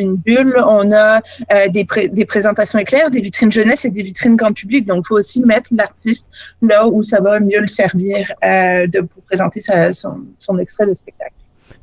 une 0.00 0.16
bulle, 0.16 0.56
on 0.66 0.92
a 0.92 1.20
euh, 1.52 1.68
des, 1.68 1.86
des 2.08 2.24
présentations 2.24 2.78
éclairs, 2.78 3.10
des 3.10 3.20
vitrines 3.20 3.52
jeunesse 3.52 3.84
et 3.84 3.90
des 3.90 4.02
vitrines 4.02 4.36
grand 4.36 4.52
public. 4.52 4.86
Donc, 4.86 5.04
il 5.04 5.08
faut 5.08 5.18
aussi 5.18 5.40
mettre 5.40 5.70
l'artiste 5.72 6.26
là 6.62 6.86
où 6.86 7.02
ça 7.02 7.20
va 7.20 7.40
mieux 7.40 7.60
le 7.60 7.68
servir 7.68 8.32
euh, 8.44 8.86
de, 8.86 9.00
pour 9.00 9.22
présenter 9.24 9.60
son, 9.60 10.58
extrait 10.58 10.86
de 10.86 10.94
spectacle. 10.94 11.32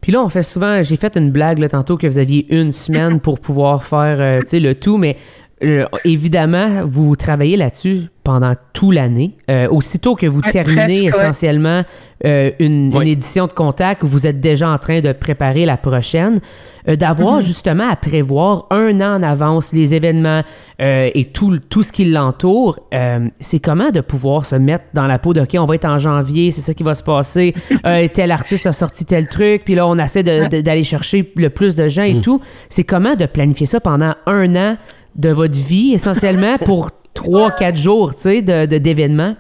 Puis 0.01 0.11
là, 0.11 0.21
on 0.21 0.29
fait 0.29 0.43
souvent, 0.43 0.83
j'ai 0.83 0.95
fait 0.95 1.15
une 1.17 1.31
blague 1.31 1.59
là, 1.59 1.69
tantôt 1.69 1.97
que 1.97 2.07
vous 2.07 2.19
aviez 2.19 2.45
une 2.53 2.71
semaine 2.71 3.19
pour 3.19 3.39
pouvoir 3.39 3.83
faire 3.83 4.21
euh, 4.21 4.41
le 4.51 4.73
tout, 4.73 4.97
mais 4.97 5.17
euh, 5.63 5.85
évidemment, 6.05 6.67
vous 6.85 7.15
travaillez 7.15 7.57
là-dessus 7.57 8.09
pendant 8.23 8.53
toute 8.73 8.93
l'année. 8.93 9.37
Euh, 9.49 9.67
aussitôt 9.69 10.15
que 10.15 10.25
vous 10.27 10.41
Ouais, 10.41 10.51
terminez 10.51 10.75
presque, 10.83 11.03
ouais. 11.03 11.07
essentiellement 11.07 11.83
euh, 12.25 12.51
une, 12.59 12.91
Oui. 12.93 13.05
une 13.05 13.11
édition 13.13 13.47
de 13.47 13.53
contact, 13.53 14.03
vous 14.03 14.27
êtes 14.27 14.41
déjà 14.41 14.69
en 14.69 14.77
train 14.77 14.99
de 14.99 15.13
préparer 15.13 15.65
la 15.65 15.77
prochaine, 15.77 16.41
euh, 16.89 16.95
d'avoir 16.97 17.39
Mm-hmm. 17.39 17.45
justement 17.45 17.89
à 17.89 17.95
prévoir 17.95 18.65
un 18.69 18.99
an 19.01 19.15
en 19.19 19.23
avance 19.23 19.71
les 19.73 19.95
événements 19.95 20.41
euh, 20.81 21.09
et 21.13 21.25
tout, 21.25 21.57
tout 21.69 21.83
ce 21.83 21.93
qui 21.93 22.05
l'entoure. 22.05 22.79
euh, 22.93 23.27
c'est 23.39 23.59
comment 23.59 23.91
de 23.91 24.01
pouvoir 24.01 24.45
se 24.45 24.55
mettre 24.55 24.85
dans 24.93 25.07
la 25.07 25.19
peau 25.19 25.33
de 25.33 25.41
OK, 25.41 25.55
on 25.57 25.65
va 25.65 25.75
être 25.75 25.85
en 25.85 25.97
janvier, 25.99 26.51
c'est 26.51 26.61
ça 26.61 26.73
qui 26.73 26.83
va 26.83 26.93
se 26.93 27.03
passer. 27.03 27.53
Euh, 27.85 28.07
tel 28.13 28.31
artiste 28.31 28.65
a 28.67 28.73
sorti 28.73 29.05
tel 29.05 29.27
truc, 29.29 29.63
puis 29.63 29.75
là, 29.75 29.87
on 29.87 29.97
essaie 29.97 30.21
d'aller 30.23 30.83
chercher 30.83 31.31
le 31.37 31.49
plus 31.49 31.73
de 31.75 31.87
gens 31.87 32.03
et 32.03 32.19
tout. 32.19 32.41
C'est 32.69 32.83
comment 32.83 33.15
de 33.15 33.25
planifier 33.25 33.65
ça 33.67 33.79
pendant 33.79 34.13
un 34.25 34.55
an 34.55 34.77
de 35.17 35.29
votre 35.29 35.57
vie, 35.57 35.93
essentiellement, 35.93 36.57
pour 36.65 36.91
trois, 37.13 37.51
quatre 37.51 37.77
jours, 37.77 38.15
tu 38.15 38.21
sais, 38.21 38.41
de- 38.41 38.65
de- 38.65 38.77
d'événements? 38.77 39.35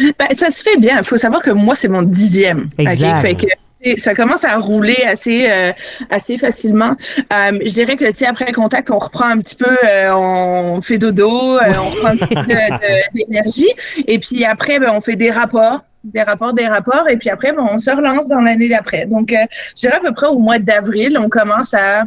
Ben, 0.00 0.26
ça 0.32 0.50
se 0.50 0.62
fait 0.62 0.78
bien. 0.78 0.98
Il 0.98 1.04
faut 1.04 1.16
savoir 1.18 1.42
que 1.42 1.50
moi, 1.50 1.74
c'est 1.74 1.88
mon 1.88 2.02
dixième. 2.02 2.68
Exact. 2.78 3.20
Fait 3.20 3.34
que 3.34 3.46
et 3.86 3.98
ça 3.98 4.14
commence 4.14 4.44
à 4.44 4.56
rouler 4.56 4.96
assez 5.06 5.46
euh, 5.50 5.70
assez 6.10 6.38
facilement. 6.38 6.96
Euh, 7.32 7.58
je 7.64 7.72
dirais 7.72 7.96
que 7.96 8.24
après 8.26 8.50
contact, 8.52 8.90
on 8.90 8.98
reprend 8.98 9.26
un 9.26 9.38
petit 9.38 9.56
peu, 9.56 9.76
euh, 9.86 10.10
on 10.14 10.80
fait 10.80 10.96
dodo, 10.96 11.28
on 11.28 11.56
reprend 11.58 12.08
un 12.08 12.16
petit 12.16 12.34
peu 12.34 12.76
d'énergie, 13.14 13.68
et 14.06 14.18
puis 14.18 14.44
après, 14.44 14.78
ben, 14.78 14.90
on 14.94 15.02
fait 15.02 15.16
des 15.16 15.30
rapports 15.30 15.84
des 16.02 16.22
rapports, 16.22 16.52
des 16.52 16.66
rapports, 16.66 17.08
et 17.08 17.16
puis 17.16 17.30
après, 17.30 17.52
ben, 17.52 17.66
on 17.72 17.78
se 17.78 17.90
relance 17.90 18.28
dans 18.28 18.40
l'année 18.40 18.68
d'après. 18.68 19.06
Donc, 19.06 19.30
je 19.30 19.80
dirais 19.80 19.96
à 19.96 20.00
peu 20.00 20.12
près 20.12 20.26
au 20.26 20.38
mois 20.38 20.58
d'avril, 20.58 21.18
on 21.18 21.30
commence 21.30 21.72
à 21.72 22.02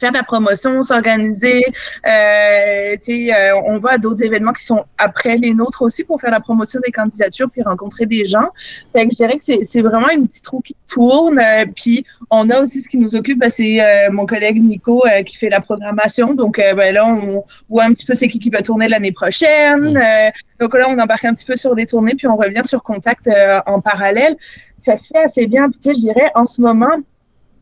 faire 0.00 0.12
de 0.12 0.16
la 0.16 0.22
promotion, 0.22 0.82
s'organiser. 0.82 1.64
Euh, 2.06 2.96
tu 3.02 3.26
sais, 3.26 3.34
euh, 3.34 3.60
on 3.66 3.78
va 3.78 3.92
à 3.92 3.98
d'autres 3.98 4.24
événements 4.24 4.52
qui 4.52 4.64
sont 4.64 4.84
après 4.98 5.36
les 5.36 5.52
nôtres 5.54 5.82
aussi 5.82 6.04
pour 6.04 6.20
faire 6.20 6.30
la 6.30 6.40
promotion 6.40 6.80
des 6.84 6.92
candidatures 6.92 7.50
puis 7.50 7.62
rencontrer 7.62 8.06
des 8.06 8.24
gens. 8.24 8.48
Fait 8.92 9.04
que 9.06 9.12
je 9.12 9.16
dirais 9.16 9.36
que 9.36 9.44
c'est 9.44 9.60
c'est 9.62 9.82
vraiment 9.82 10.10
une 10.10 10.26
petite 10.26 10.46
roue 10.48 10.60
qui 10.60 10.76
tourne. 10.88 11.38
euh, 11.38 11.64
puis 11.74 12.04
on 12.30 12.48
a 12.50 12.60
aussi 12.60 12.80
ce 12.82 12.88
qui 12.88 12.98
nous 12.98 13.14
occupe, 13.14 13.38
ben, 13.38 13.50
c'est 13.50 13.80
euh, 13.80 14.10
mon 14.10 14.26
collègue 14.26 14.62
Nico 14.62 15.04
euh, 15.06 15.22
qui 15.22 15.36
fait 15.36 15.50
la 15.50 15.60
programmation. 15.60 16.34
Donc 16.34 16.58
euh, 16.58 16.74
ben, 16.74 16.94
là, 16.94 17.06
on 17.06 17.44
voit 17.68 17.84
un 17.84 17.92
petit 17.92 18.06
peu 18.06 18.14
c'est 18.14 18.28
qui 18.28 18.38
qui 18.38 18.50
va 18.50 18.62
tourner 18.62 18.88
l'année 18.88 19.12
prochaine. 19.12 19.92
Mm. 19.92 19.96
Euh, 19.96 20.30
donc 20.60 20.74
là, 20.74 20.86
on 20.88 20.98
embarque 20.98 21.24
un 21.24 21.34
petit 21.34 21.46
peu 21.46 21.56
sur 21.56 21.74
les 21.74 21.86
tournées 21.86 22.14
puis 22.14 22.26
on 22.26 22.36
revient 22.36 22.62
sur 22.64 22.82
Contact 22.82 23.26
euh, 23.26 23.60
en 23.66 23.80
parallèle. 23.80 24.36
Ça 24.78 24.96
se 24.96 25.08
fait 25.08 25.22
assez 25.22 25.46
bien. 25.46 25.68
Puis 25.70 25.78
tu 25.78 25.90
sais, 25.90 25.94
je 25.94 26.00
dirais 26.00 26.30
en 26.34 26.46
ce 26.46 26.60
moment, 26.60 26.96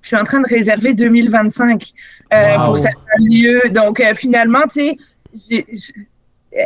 je 0.03 0.09
suis 0.09 0.17
en 0.17 0.25
train 0.25 0.41
de 0.41 0.49
réserver 0.49 0.95
2025 0.95 1.93
euh, 2.33 2.57
Wow. 2.57 2.67
pour 2.67 2.79
certains 2.79 3.19
lieux. 3.21 3.63
Donc, 3.71 4.01
euh, 4.01 4.15
finalement, 4.15 4.67
tu 4.71 4.99
sais, 5.37 5.67
euh, 6.57 6.63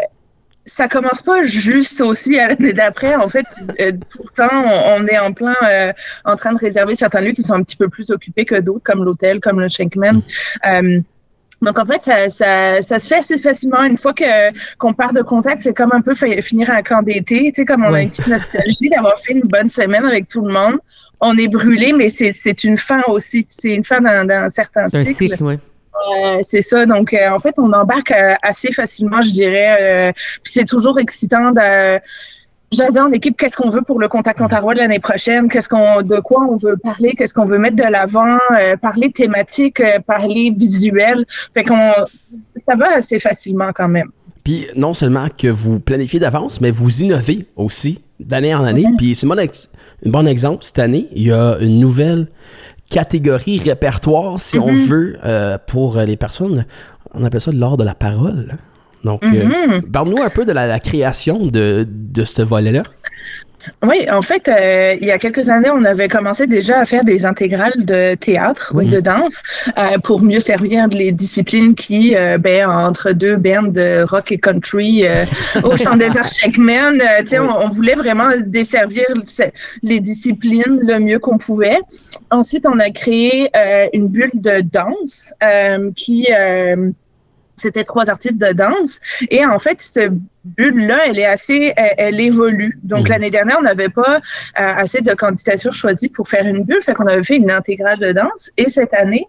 ça 0.64 0.88
commence 0.88 1.22
pas 1.22 1.44
juste 1.44 2.00
aussi 2.00 2.38
à 2.38 2.48
l'année 2.48 2.72
d'après. 2.72 3.14
En 3.16 3.28
fait, 3.28 3.46
euh, 3.80 3.92
temps, 4.34 4.48
on, 4.50 5.06
est 5.06 5.18
en 5.18 5.32
plein 5.32 5.56
euh, 5.64 5.92
en 6.24 6.36
train 6.36 6.52
de 6.52 6.58
réserver 6.58 6.94
certains 6.94 7.20
lieux 7.20 7.32
qui 7.32 7.42
sont 7.42 7.54
un 7.54 7.62
petit 7.62 7.76
peu 7.76 7.88
plus 7.88 8.10
occupés 8.10 8.44
que 8.44 8.60
d'autres, 8.60 8.84
comme 8.84 9.04
l'hôtel, 9.04 9.40
comme 9.40 9.60
le 9.60 9.68
Shankman. 9.68 10.22
Euh, 10.66 11.00
donc 11.62 11.78
en 11.78 11.86
fait, 11.86 12.02
ça, 12.02 12.28
ça, 12.28 12.82
ça, 12.82 12.98
se 12.98 13.08
fait 13.08 13.18
assez 13.18 13.38
facilement. 13.38 13.82
Une 13.84 13.96
fois 13.96 14.12
que 14.12 14.52
qu'on 14.78 14.92
part 14.92 15.12
de 15.12 15.22
contact, 15.22 15.62
c'est 15.62 15.72
comme 15.72 15.92
un 15.92 16.00
peu 16.00 16.12
finir 16.14 16.70
un 16.70 16.82
camp 16.82 17.02
d'été. 17.02 17.52
Tu 17.52 17.62
sais, 17.62 17.64
comme 17.64 17.84
on 17.84 17.94
a 17.94 18.02
une 18.02 18.10
petite 18.10 18.26
nostalgie 18.26 18.88
d'avoir 18.88 19.18
fait 19.18 19.32
une 19.32 19.42
bonne 19.42 19.68
semaine 19.68 20.04
avec 20.04 20.28
tout 20.28 20.44
le 20.44 20.52
monde. 20.52 20.78
On 21.20 21.38
est 21.38 21.48
brûlé, 21.48 21.92
mais 21.92 22.08
c'est 22.10 22.64
une 22.64 22.76
fin 22.76 23.00
aussi. 23.06 23.46
C'est 23.48 23.74
une 23.74 23.84
fin 23.84 24.00
d'un 24.00 24.48
certain 24.48 24.88
cycle. 24.88 24.96
Un 24.96 25.04
cycle, 25.04 25.42
oui. 25.44 25.54
Euh, 26.10 26.38
c'est 26.42 26.62
ça. 26.62 26.86
Donc, 26.86 27.12
euh, 27.12 27.30
en 27.30 27.38
fait, 27.38 27.54
on 27.58 27.72
embarque 27.72 28.10
euh, 28.10 28.34
assez 28.42 28.72
facilement, 28.72 29.22
je 29.22 29.30
dirais. 29.30 30.12
puis 30.42 30.52
c'est 30.52 30.64
toujours 30.64 30.98
excitant 30.98 31.52
de 31.52 32.00
jaser 32.72 33.00
en 33.00 33.12
équipe 33.12 33.36
qu'est-ce 33.36 33.56
qu'on 33.56 33.68
veut 33.68 33.82
pour 33.82 34.00
le 34.00 34.08
contact 34.08 34.40
Ontario 34.40 34.72
de 34.72 34.78
l'année 34.78 34.98
prochaine, 34.98 35.48
qu'est-ce 35.48 35.68
qu'on, 35.68 36.02
de 36.02 36.20
quoi 36.20 36.46
on 36.50 36.56
veut 36.56 36.76
parler, 36.76 37.14
qu'est-ce 37.16 37.34
qu'on 37.34 37.44
veut 37.44 37.58
mettre 37.58 37.76
de 37.76 37.90
l'avant, 37.90 38.38
parler 38.80 39.12
thématique, 39.12 39.82
parler 40.06 40.52
visuel. 40.56 41.24
Fait 41.54 41.64
qu'on, 41.64 41.92
ça 42.66 42.76
va 42.76 42.96
assez 42.96 43.18
facilement 43.20 43.70
quand 43.74 43.88
même. 43.88 44.10
Puis 44.44 44.66
non 44.74 44.92
seulement 44.92 45.26
que 45.36 45.48
vous 45.48 45.78
planifiez 45.78 46.18
d'avance, 46.18 46.60
mais 46.60 46.70
vous 46.70 47.02
innovez 47.02 47.46
aussi 47.56 48.00
d'année 48.18 48.54
en 48.54 48.64
année. 48.64 48.86
Puis 48.98 49.14
c'est 49.14 49.26
un 49.26 50.10
bon 50.10 50.26
exemple. 50.26 50.64
Cette 50.64 50.78
année, 50.78 51.08
il 51.12 51.28
y 51.28 51.32
a 51.32 51.58
une 51.60 51.78
nouvelle 51.78 52.28
catégorie 52.90 53.58
répertoire, 53.58 54.40
si 54.40 54.58
on 54.58 54.72
mhm. 54.72 54.78
veut, 54.78 55.18
euh, 55.24 55.58
pour 55.66 55.98
les 55.98 56.16
personnes. 56.16 56.66
On 57.14 57.24
appelle 57.24 57.40
ça 57.40 57.52
l'art 57.52 57.76
de 57.76 57.84
la 57.84 57.94
parole. 57.94 58.58
Donc, 59.04 59.22
euh, 59.24 59.44
mhm. 59.44 59.82
parle-nous 59.82 60.22
un 60.22 60.30
peu 60.30 60.44
de 60.44 60.52
la, 60.52 60.78
création 60.78 61.46
de, 61.46 61.84
de 61.88 62.24
ce 62.24 62.42
volet-là. 62.42 62.82
Oui, 63.82 64.06
en 64.10 64.22
fait, 64.22 64.48
euh, 64.48 64.96
il 65.00 65.06
y 65.06 65.10
a 65.10 65.18
quelques 65.18 65.48
années, 65.48 65.70
on 65.70 65.84
avait 65.84 66.08
commencé 66.08 66.46
déjà 66.46 66.80
à 66.80 66.84
faire 66.84 67.04
des 67.04 67.24
intégrales 67.26 67.84
de 67.84 68.14
théâtre 68.14 68.72
ou 68.74 68.82
de 68.82 69.00
danse 69.00 69.42
euh, 69.78 69.98
pour 70.02 70.20
mieux 70.22 70.40
servir 70.40 70.88
les 70.88 71.12
disciplines 71.12 71.74
qui, 71.74 72.14
euh, 72.16 72.38
ben, 72.38 72.68
entre 72.68 73.12
deux 73.12 73.36
bands 73.36 73.62
de 73.62 74.04
rock 74.04 74.32
et 74.32 74.38
country 74.38 75.04
au 75.64 75.76
Chant 75.76 75.96
des 75.96 76.16
Arts 76.16 76.28
Shakeman, 76.28 77.00
oui. 77.00 77.38
on, 77.38 77.66
on, 77.66 77.68
voulait 77.68 77.94
vraiment 77.94 78.28
desservir 78.46 79.06
les 79.82 80.00
disciplines 80.00 80.80
le 80.82 80.98
mieux 80.98 81.18
qu'on 81.18 81.38
pouvait. 81.38 81.78
Ensuite, 82.30 82.66
on 82.66 82.78
a 82.78 82.90
créé 82.90 83.50
une 83.92 84.08
bulle 84.08 84.30
de 84.34 84.60
danse 84.60 85.34
qui 85.96 86.28
c'était 87.56 87.84
trois 87.84 88.08
artistes 88.08 88.38
de 88.38 88.52
danse. 88.52 89.00
Et 89.30 89.44
en 89.44 89.58
fait, 89.58 89.80
cette 89.80 90.12
bulle-là, 90.44 91.00
elle 91.06 91.18
est 91.18 91.26
assez, 91.26 91.72
elle, 91.76 92.20
évolue. 92.20 92.78
Donc, 92.82 93.04
mhm. 93.04 93.08
l'année 93.08 93.30
dernière, 93.30 93.56
on 93.58 93.62
n'avait 93.62 93.88
pas 93.88 94.16
euh, 94.16 94.20
assez 94.54 95.00
de 95.00 95.12
candidatures 95.14 95.72
choisies 95.72 96.08
pour 96.08 96.28
faire 96.28 96.46
une 96.46 96.64
bulle. 96.64 96.82
Fait 96.82 96.94
qu'on 96.94 97.06
avait 97.06 97.22
fait 97.22 97.36
une 97.36 97.50
intégrale 97.50 97.98
de 97.98 98.12
danse. 98.12 98.50
Et 98.56 98.68
cette 98.70 98.94
année, 98.94 99.26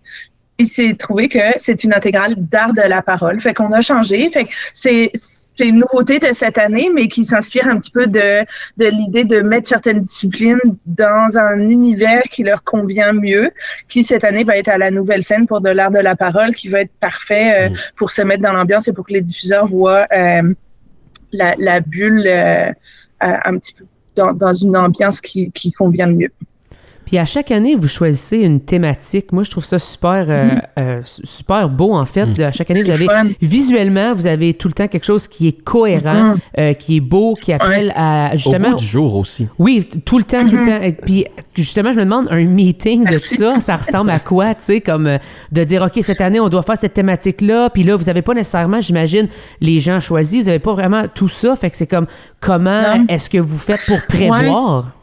il 0.58 0.68
s'est 0.68 0.94
trouvé 0.94 1.30
que 1.30 1.40
c'est 1.58 1.84
une 1.84 1.94
intégrale 1.94 2.36
d'art 2.38 2.74
de 2.74 2.82
la 2.82 3.02
parole. 3.02 3.40
Fait 3.40 3.54
qu'on 3.54 3.72
a 3.72 3.82
changé. 3.82 4.30
Fait 4.30 4.46
que 4.46 4.52
c'est, 4.74 5.12
c'est 5.58 5.70
une 5.70 5.80
nouveauté 5.80 6.20
de 6.20 6.34
cette 6.34 6.58
année, 6.58 6.90
mais 6.94 7.08
qui 7.08 7.26
s'inspire 7.26 7.68
un 7.68 7.78
petit 7.78 7.92
peu 7.92 8.08
de, 8.08 8.44
de 8.78 8.86
l'idée 8.86 9.24
de 9.24 9.42
mettre 9.42 9.68
certaines 9.68 10.02
disciplines 10.02 10.60
dans 10.86 11.38
un 11.38 11.60
univers 11.60 12.24
qui 12.32 12.44
leur 12.44 12.64
convient 12.64 13.14
mieux, 13.14 13.52
qui 13.88 14.04
cette 14.04 14.24
année 14.24 14.44
va 14.44 14.58
être 14.58 14.70
à 14.70 14.78
la 14.78 14.92
nouvelle 14.92 15.24
scène 15.24 15.46
pour 15.46 15.62
de 15.62 15.70
l'art 15.70 15.92
de 15.92 16.00
la 16.00 16.16
parole, 16.16 16.56
qui 16.56 16.68
va 16.68 16.82
être 16.82 16.94
parfait 17.00 17.68
euh, 17.68 17.70
mm. 17.70 17.78
pour 17.96 18.12
se 18.12 18.22
mettre 18.22 18.42
dans 18.42 18.54
l'ambiance 18.54 18.88
et 18.88 18.94
pour 18.94 19.06
que 19.06 19.14
les 19.14 19.22
diffuseurs 19.22 19.68
voient 19.68 20.08
euh, 20.12 20.54
la, 21.32 21.56
la, 21.58 21.80
bulle 21.82 22.26
euh, 22.26 22.72
un 23.20 23.58
petit 23.58 23.74
peu 23.74 23.86
dans, 24.16 24.34
dans 24.34 24.54
une 24.54 24.78
ambiance 24.78 25.22
qui, 25.22 25.52
qui 25.52 25.72
convient 25.72 26.08
le 26.08 26.16
mieux. 26.16 26.32
Puis 27.14 27.20
à 27.20 27.26
chaque 27.26 27.52
année, 27.52 27.76
vous 27.76 27.88
choisissez 27.88 28.38
une 28.38 28.60
thématique. 28.60 29.32
Moi, 29.34 29.44
je 29.44 29.52
trouve 29.52 29.64
ça 29.64 29.78
super, 29.78 30.26
euh, 30.28 30.48
mm-hmm. 30.48 30.62
euh, 30.80 31.02
super 31.04 31.70
beau, 31.70 31.94
en 31.94 32.06
fait. 32.06 32.26
Mm. 32.26 32.42
À 32.42 32.52
chaque 32.52 32.72
année, 32.72 32.82
vous 32.82 32.90
avez, 32.90 33.06
visuellement, 33.40 34.14
vous 34.14 34.26
avez 34.26 34.56
tout 34.56 34.68
le 34.68 34.74
temps 34.74 34.88
quelque 34.88 35.04
chose 35.04 35.28
qui 35.28 35.48
est 35.48 35.64
cohérent, 35.64 36.34
mm-hmm. 36.34 36.38
euh, 36.58 36.74
qui 36.74 36.98
est 36.98 37.02
beau, 37.02 37.36
qui 37.40 37.54
appelle 37.54 37.94
à, 37.96 38.32
justement... 38.36 38.70
Au 38.70 38.72
bout 38.72 38.78
du 38.78 38.86
jour 38.88 39.16
aussi. 39.18 39.48
Oui, 39.60 39.88
tout 40.04 40.18
le 40.18 40.24
temps, 40.24 40.44
tout 40.44 40.58
le 40.58 40.66
temps. 40.66 41.04
Puis, 41.06 41.28
justement, 41.54 41.92
je 41.92 41.98
me 41.98 42.04
demande, 42.04 42.30
un 42.32 42.46
meeting 42.46 43.06
de 43.08 43.20
ça, 43.20 43.60
ça 43.60 43.76
ressemble 43.76 44.10
à 44.10 44.18
quoi, 44.18 44.56
tu 44.56 44.64
sais, 44.64 44.82
comme 44.82 45.20
de 45.52 45.64
dire, 45.64 45.84
OK, 45.84 46.02
cette 46.02 46.20
année, 46.20 46.40
on 46.40 46.50
doit 46.50 46.64
faire 46.64 46.78
cette 46.78 46.94
thématique-là, 46.94 47.70
puis 47.70 47.84
là, 47.84 47.96
vous 47.96 48.06
n'avez 48.06 48.24
pas 48.24 48.34
nécessairement, 48.34 48.82
j'imagine, 48.82 49.28
les 49.62 49.80
gens 49.80 50.00
choisis, 50.00 50.40
vous 50.40 50.48
n'avez 50.48 50.58
pas 50.58 50.74
vraiment 50.74 51.04
tout 51.14 51.30
ça, 51.30 51.56
fait 51.56 51.70
que 51.70 51.78
c'est 51.78 51.86
comme, 51.86 52.08
comment 52.40 53.06
est-ce 53.08 53.30
que 53.30 53.38
vous 53.38 53.60
faites 53.60 53.82
pour 53.86 54.02
prévoir? 54.08 54.94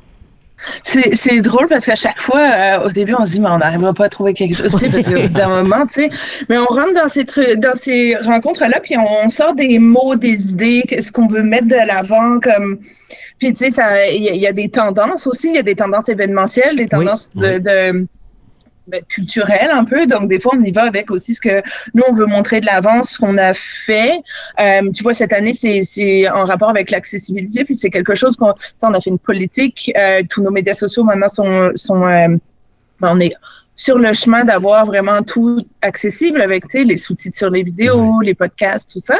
C'est 0.82 1.40
drôle 1.40 1.68
parce 1.68 1.86
qu'à 1.86 1.96
chaque 1.96 2.20
fois, 2.20 2.40
euh, 2.40 2.86
au 2.86 2.90
début, 2.90 3.14
on 3.18 3.24
se 3.24 3.32
dit, 3.32 3.40
mais 3.40 3.48
on 3.48 3.58
n'arrivera 3.58 3.94
pas 3.94 4.06
à 4.06 4.08
trouver 4.08 4.34
quelque 4.34 4.56
chose, 4.56 4.70
parce 4.70 4.82
que 4.82 5.28
d'un 5.28 5.48
moment, 5.48 5.86
tu 5.86 5.94
sais. 5.94 6.10
Mais 6.48 6.58
on 6.58 6.66
rentre 6.66 6.94
dans 6.94 7.08
ces 7.08 7.24
dans 7.56 7.74
ces 7.74 8.16
rencontres-là, 8.16 8.80
puis 8.80 8.96
on 8.98 9.28
sort 9.28 9.54
des 9.54 9.78
mots, 9.78 10.16
des 10.16 10.52
idées, 10.52 10.84
ce 11.00 11.10
qu'on 11.12 11.26
veut 11.26 11.42
mettre 11.42 11.66
de 11.66 11.86
l'avant, 11.86 12.40
comme. 12.40 12.78
Puis 13.38 13.54
tu 13.54 13.70
sais, 13.70 14.10
il 14.12 14.36
y, 14.36 14.46
a 14.46 14.52
des 14.52 14.68
tendances 14.68 15.26
aussi, 15.26 15.48
il 15.48 15.54
y 15.54 15.58
a 15.58 15.62
des 15.62 15.74
tendances 15.74 16.10
événementielles, 16.10 16.76
des 16.76 16.88
tendances 16.88 17.30
de 17.34 18.06
ben, 18.90 19.02
culturel 19.08 19.70
un 19.70 19.84
peu. 19.84 20.06
Donc, 20.06 20.28
des 20.28 20.40
fois, 20.40 20.52
on 20.56 20.62
y 20.62 20.70
va 20.70 20.82
avec 20.82 21.10
aussi 21.10 21.34
ce 21.34 21.40
que 21.40 21.62
nous, 21.94 22.02
on 22.08 22.12
veut 22.12 22.26
montrer 22.26 22.60
de 22.60 22.66
l'avance, 22.66 23.10
ce 23.10 23.18
qu'on 23.18 23.38
a 23.38 23.54
fait. 23.54 24.20
Euh, 24.60 24.90
tu 24.90 25.02
vois, 25.02 25.14
cette 25.14 25.32
année, 25.32 25.54
c'est 25.54 26.28
en 26.30 26.44
rapport 26.44 26.70
avec 26.70 26.90
l'accessibilité, 26.90 27.64
puis 27.64 27.76
c'est 27.76 27.90
quelque 27.90 28.14
chose 28.14 28.36
qu'on 28.36 28.54
on 28.82 28.94
a 28.94 29.00
fait 29.00 29.10
une 29.10 29.18
politique. 29.18 29.92
Euh, 29.96 30.22
tous 30.28 30.42
nos 30.42 30.50
médias 30.50 30.74
sociaux 30.74 31.04
maintenant 31.04 31.28
sont, 31.28 31.70
sont 31.74 32.02
euh, 32.04 32.28
ben, 33.00 33.12
on 33.14 33.20
est 33.20 33.32
sur 33.76 33.96
le 33.98 34.12
chemin 34.12 34.44
d'avoir 34.44 34.84
vraiment 34.84 35.22
tout 35.22 35.64
accessible 35.80 36.42
avec 36.42 36.64
les 36.74 36.98
sous-titres 36.98 37.38
sur 37.38 37.50
les 37.50 37.62
vidéos, 37.62 38.20
les 38.20 38.34
podcasts, 38.34 38.92
tout 38.92 39.00
ça. 39.00 39.16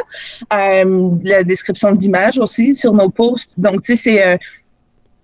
la 0.51 1.43
description 1.43 1.93
d'images 1.93 2.37
aussi 2.37 2.75
sur 2.75 2.93
nos 2.93 3.09
posts. 3.09 3.59
Donc, 3.59 3.81
tu 3.81 3.95
sais, 3.97 4.03
c'est 4.03 4.39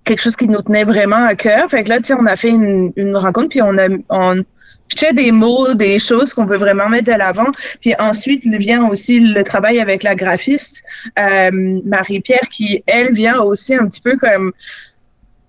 quelque 0.08 0.22
chose 0.22 0.36
qui 0.36 0.48
nous 0.48 0.62
tenait 0.62 0.84
vraiment 0.84 1.24
à 1.26 1.36
cœur. 1.36 1.70
Fait 1.70 1.84
que 1.84 1.90
là, 1.90 1.98
tu 1.98 2.06
sais, 2.06 2.14
on 2.20 2.26
a 2.26 2.36
fait 2.36 2.50
une, 2.50 2.92
une 2.96 3.16
rencontre, 3.16 3.50
puis 3.50 3.62
on 3.62 3.78
a 3.78 3.88
on 4.10 4.44
pitchait 4.88 5.14
des 5.14 5.32
mots, 5.32 5.74
des 5.74 6.00
choses 6.00 6.34
qu'on 6.34 6.46
veut 6.46 6.58
vraiment 6.58 6.90
mettre 6.90 7.12
de 7.12 7.18
l'avant. 7.18 7.52
Puis 7.82 7.94
ensuite, 8.00 8.44
il 8.46 8.58
vient 8.58 8.88
aussi 8.88 9.20
le 9.20 9.44
travail 9.44 9.80
avec 9.80 10.04
la 10.04 10.16
graphiste 10.16 10.84
euh, 11.20 11.82
Marie-Pierre, 11.86 12.48
qui, 12.50 12.84
elle, 12.88 13.14
vient 13.14 13.40
aussi 13.40 13.76
un 13.76 13.88
petit 13.88 14.02
peu 14.02 14.18
comme 14.18 14.52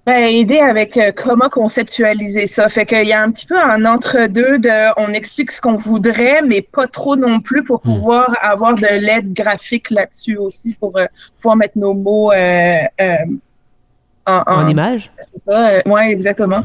ben, 0.07 0.25
aider 0.25 0.59
avec 0.59 0.97
euh, 0.97 1.13
comment 1.15 1.51
conceptualiser 1.51 2.47
ça. 2.47 2.69
Fait 2.69 2.87
qu'il 2.87 3.07
y 3.07 3.13
a 3.13 3.23
un 3.23 3.31
petit 3.31 3.47
peu 3.47 3.59
un 3.61 3.85
entre-deux 3.85 4.59
de 4.59 5.01
on 5.01 5.13
explique 5.13 5.51
ce 5.51 5.61
qu'on 5.61 5.77
voudrait, 5.77 6.41
mais 6.43 6.63
pas 6.63 6.87
trop 6.89 7.15
non 7.15 7.41
plus 7.41 7.63
pour 7.63 7.81
hmm. 7.85 7.95
pouvoir 7.95 8.37
avoir 8.41 8.75
de 8.75 8.87
l'aide 8.87 9.35
graphique 9.35 9.91
là-dessus 9.91 10.37
aussi, 10.39 10.77
pour 10.81 10.97
euh, 10.99 11.05
pouvoir 11.37 11.57
mettre 11.57 11.77
nos 11.77 11.95
mots 11.95 12.33
en, 14.29 14.67
image? 14.67 15.11
Euh, 15.49 15.81
oui, 15.87 16.03
exactement. 16.09 16.63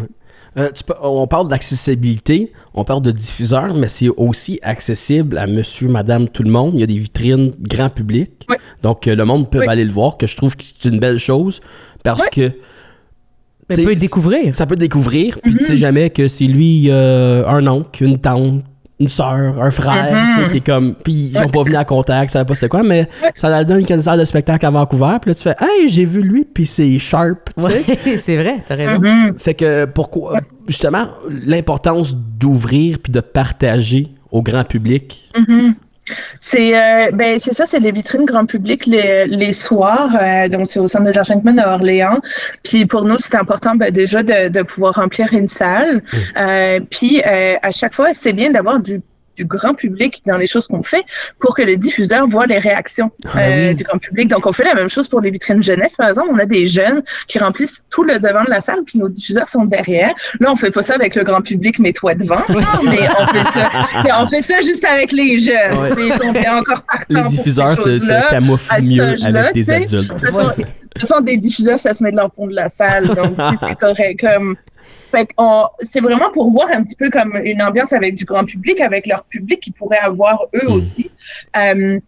Euh, 0.55 0.69
on 1.01 1.25
parle 1.25 1.47
d'accessibilité, 1.47 2.53
on 2.75 2.83
parle 2.83 3.01
de 3.01 3.11
diffuseur, 3.11 3.73
mais 3.73 3.89
c'est 3.89 4.09
aussi 4.09 4.59
accessible 4.61 5.37
à 5.37 5.47
monsieur, 5.47 5.87
madame, 5.87 6.27
tout 6.27 6.43
le 6.43 6.51
monde. 6.51 6.73
Il 6.75 6.79
y 6.79 6.83
a 6.83 6.87
des 6.87 6.97
vitrines 6.97 7.53
grand 7.59 7.89
public. 7.89 8.47
Donc, 8.83 9.07
euh, 9.07 9.15
le 9.15 9.25
monde 9.25 9.49
peut 9.49 9.63
aller 9.67 9.83
le 9.83 9.91
voir, 9.91 10.17
que 10.17 10.27
je 10.27 10.37
trouve 10.37 10.55
que 10.55 10.63
c'est 10.63 10.89
une 10.89 10.99
belle 10.99 11.19
chose 11.19 11.59
parce 12.03 12.27
que. 12.27 12.51
Ça 13.69 13.81
peut 13.81 13.95
découvrir. 13.95 14.53
Ça 14.53 14.65
peut 14.67 14.75
découvrir, 14.75 15.39
puis 15.41 15.55
tu 15.55 15.63
sais 15.63 15.73
mm-hmm. 15.73 15.77
jamais 15.77 16.09
que 16.09 16.27
c'est 16.27 16.45
lui, 16.45 16.91
un 16.91 17.65
oncle, 17.65 18.03
une 18.03 18.19
tante, 18.19 18.63
une 18.99 19.09
soeur, 19.09 19.61
un 19.61 19.71
frère, 19.71 20.13
mm-hmm. 20.13 20.51
qui 20.51 20.57
est 20.57 20.65
comme. 20.65 20.93
Puis 20.95 21.13
ils 21.13 21.37
sont 21.37 21.49
pas 21.49 21.63
venus 21.63 21.77
à 21.77 21.85
contact, 21.85 22.31
ça 22.31 22.45
pas 22.45 22.55
c'est 22.55 22.69
quoi, 22.69 22.83
mais 22.83 23.07
ça 23.35 23.49
la 23.49 23.63
donne 23.63 23.83
une 23.87 24.01
salle 24.01 24.19
de 24.19 24.25
spectacle 24.25 24.65
à 24.65 24.69
Vancouver, 24.69 25.17
puis 25.21 25.31
là 25.31 25.35
tu 25.35 25.43
fais, 25.43 25.55
hey, 25.59 25.89
j'ai 25.89 26.05
vu 26.05 26.21
lui, 26.21 26.45
puis 26.45 26.65
c'est 26.65 26.99
sharp, 26.99 27.49
tu 27.57 27.65
sais. 27.65 28.17
c'est 28.17 28.37
vrai, 28.37 28.63
t'as 28.67 28.75
raison. 28.75 29.01
Mm-hmm. 29.01 29.39
Fait 29.39 29.53
que 29.53 29.85
pourquoi, 29.85 30.39
justement, 30.67 31.07
l'importance 31.45 32.15
d'ouvrir 32.15 32.99
puis 32.99 33.11
de 33.11 33.19
partager 33.19 34.09
au 34.31 34.41
grand 34.41 34.63
public. 34.63 35.29
Mm-hmm. 35.35 35.73
C'est 36.39 36.75
euh, 36.75 37.11
ben 37.11 37.39
c'est 37.39 37.53
ça, 37.53 37.65
c'est 37.65 37.79
les 37.79 37.91
vitrines 37.91 38.25
grand 38.25 38.45
public 38.45 38.85
les, 38.85 39.25
les 39.25 39.53
soirs. 39.53 40.09
Euh, 40.21 40.49
donc 40.49 40.67
c'est 40.67 40.79
au 40.79 40.87
centre 40.87 41.11
de 41.11 41.23
Shankman 41.23 41.59
à 41.59 41.73
Orléans. 41.73 42.19
Puis 42.63 42.85
pour 42.85 43.05
nous, 43.05 43.17
c'est 43.19 43.35
important 43.35 43.75
ben, 43.75 43.91
déjà 43.91 44.23
de, 44.23 44.49
de 44.49 44.61
pouvoir 44.63 44.95
remplir 44.95 45.31
une 45.31 45.47
salle. 45.47 45.97
Mm. 45.97 46.17
Euh, 46.37 46.79
puis 46.89 47.21
à 47.23 47.71
chaque 47.71 47.93
fois, 47.93 48.13
c'est 48.13 48.33
bien 48.33 48.51
d'avoir 48.51 48.79
du 48.79 49.01
du 49.35 49.45
grand 49.45 49.73
public 49.73 50.21
dans 50.25 50.37
les 50.37 50.47
choses 50.47 50.67
qu'on 50.67 50.83
fait 50.83 51.03
pour 51.39 51.55
que 51.55 51.61
le 51.61 51.75
diffuseur 51.77 52.27
voit 52.27 52.45
les 52.45 52.59
réactions 52.59 53.11
Ah 53.25 53.39
euh, 53.39 53.69
oui. 53.69 53.75
du 53.75 53.83
grand 53.83 53.97
public. 53.97 54.27
Donc, 54.27 54.45
on 54.45 54.53
fait 54.53 54.63
la 54.63 54.75
même 54.75 54.89
chose 54.89 55.07
pour 55.07 55.21
les 55.21 55.31
vitrines 55.31 55.61
jeunesse, 55.61 55.95
par 55.95 56.09
exemple. 56.09 56.29
On 56.31 56.39
a 56.39 56.45
des 56.45 56.67
jeunes 56.67 57.01
qui 57.27 57.39
remplissent 57.39 57.83
tout 57.89 58.03
le 58.03 58.19
devant 58.19 58.43
de 58.43 58.49
la 58.49 58.61
salle, 58.61 58.79
puis 58.85 58.99
nos 58.99 59.09
diffuseurs 59.09 59.49
sont 59.49 59.65
derrière. 59.65 60.13
Là, 60.39 60.51
on 60.51 60.55
fait 60.55 60.71
pas 60.71 60.83
ça 60.83 60.95
avec 60.95 61.15
le 61.15 61.23
grand 61.23 61.41
public, 61.41 61.79
mais 61.79 61.93
toi 61.93 62.15
devant. 62.15 62.43
mais 62.49 63.07
on 63.19 63.27
fait 63.27 63.59
ça, 63.59 63.71
mais 64.03 64.11
on 64.19 64.27
fait 64.27 64.41
ça 64.41 64.61
juste 64.61 64.85
avec 64.85 65.11
les 65.11 65.39
jeunes. 65.39 65.77
Ouais. 65.77 66.17
Sont 66.17 66.31
bien 66.31 66.57
encore 66.57 66.83
Les 67.09 67.23
diffuseurs 67.23 67.77
se, 67.77 67.99
se 67.99 68.29
camouflent 68.29 68.81
mieux 68.83 69.25
avec 69.25 69.53
des 69.53 69.71
adultes. 69.71 69.91
De 69.91 70.03
toute 70.03 70.25
façon, 70.25 70.47
de 70.47 70.99
toute 70.99 71.09
façon, 71.09 71.21
des 71.21 71.37
diffuseurs, 71.37 71.79
ça 71.79 71.93
se 71.93 72.03
met 72.03 72.11
dans 72.11 72.25
le 72.25 72.29
fond 72.35 72.45
de 72.45 72.53
la 72.53 72.69
salle, 72.69 73.07
donc 73.07 73.35
c'est 73.59 73.75
correct. 73.79 74.19
Comme, 74.19 74.55
fait 75.15 75.27
qu'on- 75.35 75.67
c'est 75.81 75.99
vraiment 76.01 76.29
pour 76.31 76.49
voir 76.51 76.67
un 76.73 76.83
petit 76.83 76.95
peu 76.95 77.09
comme 77.09 77.33
une 77.43 77.61
ambiance 77.61 77.93
avec 77.93 78.15
du 78.15 78.25
grand 78.25 78.43
public, 78.45 78.79
avec 78.81 79.05
leur 79.07 79.23
public 79.25 79.59
qui 79.61 79.71
pourrait 79.71 79.99
avoir 79.99 80.37
eux 80.55 80.67
Mm. 80.69 80.73
aussi. 80.73 81.09
Euh, 81.57 81.99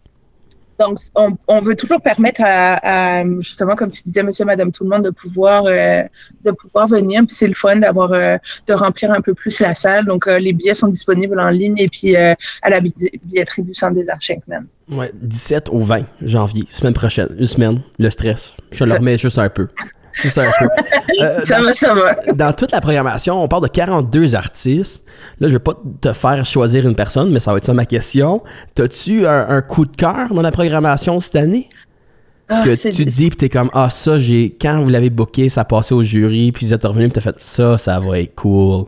donc, 0.78 0.98
on, 1.14 1.30
on 1.48 1.60
veut 1.60 1.74
toujours 1.74 2.02
permettre 2.02 2.42
à, 2.44 2.74
à, 3.20 3.24
justement, 3.40 3.74
comme 3.76 3.90
tu 3.90 4.02
disais, 4.02 4.22
monsieur, 4.22 4.44
madame, 4.44 4.70
tout 4.72 4.84
le 4.84 4.90
monde, 4.90 5.04
de 5.04 5.10
pouvoir, 5.10 5.64
euh, 5.66 6.02
de 6.44 6.50
pouvoir 6.50 6.86
venir. 6.86 7.22
Puis 7.26 7.34
c'est 7.34 7.46
le 7.46 7.54
fun 7.54 7.76
d'avoir, 7.76 8.12
euh, 8.12 8.36
de 8.66 8.74
remplir 8.74 9.10
un 9.10 9.22
peu 9.22 9.32
plus 9.32 9.58
la 9.60 9.74
salle. 9.74 10.04
Donc, 10.04 10.26
euh, 10.26 10.38
les 10.38 10.52
billets 10.52 10.74
sont 10.74 10.88
disponibles 10.88 11.40
en 11.40 11.48
ligne 11.48 11.76
et 11.78 11.88
puis 11.88 12.14
à 12.14 12.36
la 12.68 12.80
bi- 12.80 12.92
billetterie 13.24 13.62
du 13.62 13.72
Centre 13.72 13.94
des 13.94 14.10
Arts 14.10 14.20
Shankman. 14.20 14.66
Ouais, 14.90 15.10
17 15.14 15.70
au 15.70 15.78
20 15.80 16.04
janvier, 16.20 16.64
semaine 16.68 16.92
prochaine, 16.92 17.28
une 17.38 17.46
semaine, 17.46 17.80
le 17.98 18.10
stress. 18.10 18.54
Je 18.70 18.84
le 18.84 18.92
remets 18.92 19.16
juste 19.16 19.38
un 19.38 19.48
peu. 19.48 19.68
Juste 20.22 20.38
un 20.38 20.50
peu. 20.58 20.66
Euh, 21.22 21.40
Ça 21.46 21.62
va, 21.62 21.72
ça 21.72 21.94
va. 21.94 22.14
dans 22.34 22.52
toute 22.52 22.72
la 22.72 22.80
programmation, 22.82 23.42
on 23.42 23.48
parle 23.48 23.62
de 23.62 23.68
42 23.68 24.34
artistes. 24.34 25.02
Là, 25.40 25.48
je 25.48 25.54
vais 25.54 25.58
pas 25.58 25.72
te 26.00 26.12
faire 26.12 26.44
choisir 26.44 26.86
une 26.86 26.94
personne, 26.94 27.30
mais 27.32 27.40
ça 27.40 27.52
va 27.52 27.56
être 27.58 27.64
ça 27.64 27.72
ma 27.72 27.86
question. 27.86 28.42
T'as-tu 28.74 29.26
un, 29.26 29.48
un 29.48 29.62
coup 29.62 29.86
de 29.86 29.96
cœur 29.96 30.34
dans 30.34 30.42
la 30.42 30.50
programmation 30.52 31.18
cette 31.20 31.36
année? 31.36 31.70
Ah, 32.50 32.62
que 32.64 32.74
tu 32.90 33.04
dis, 33.06 33.30
pis 33.30 33.36
t'es 33.36 33.48
comme, 33.48 33.70
ah, 33.72 33.88
ça, 33.88 34.18
j'ai, 34.18 34.56
quand 34.60 34.82
vous 34.82 34.90
l'avez 34.90 35.08
booké, 35.10 35.48
ça 35.48 35.62
a 35.62 35.64
passé 35.64 35.94
au 35.94 36.02
jury, 36.02 36.52
puis 36.52 36.66
vous 36.66 36.74
êtes 36.74 36.84
revenu, 36.84 37.06
pis 37.06 37.14
t'as 37.14 37.20
fait, 37.22 37.34
ça, 37.38 37.78
ça 37.78 37.98
va 37.98 38.20
être 38.20 38.34
cool. 38.34 38.84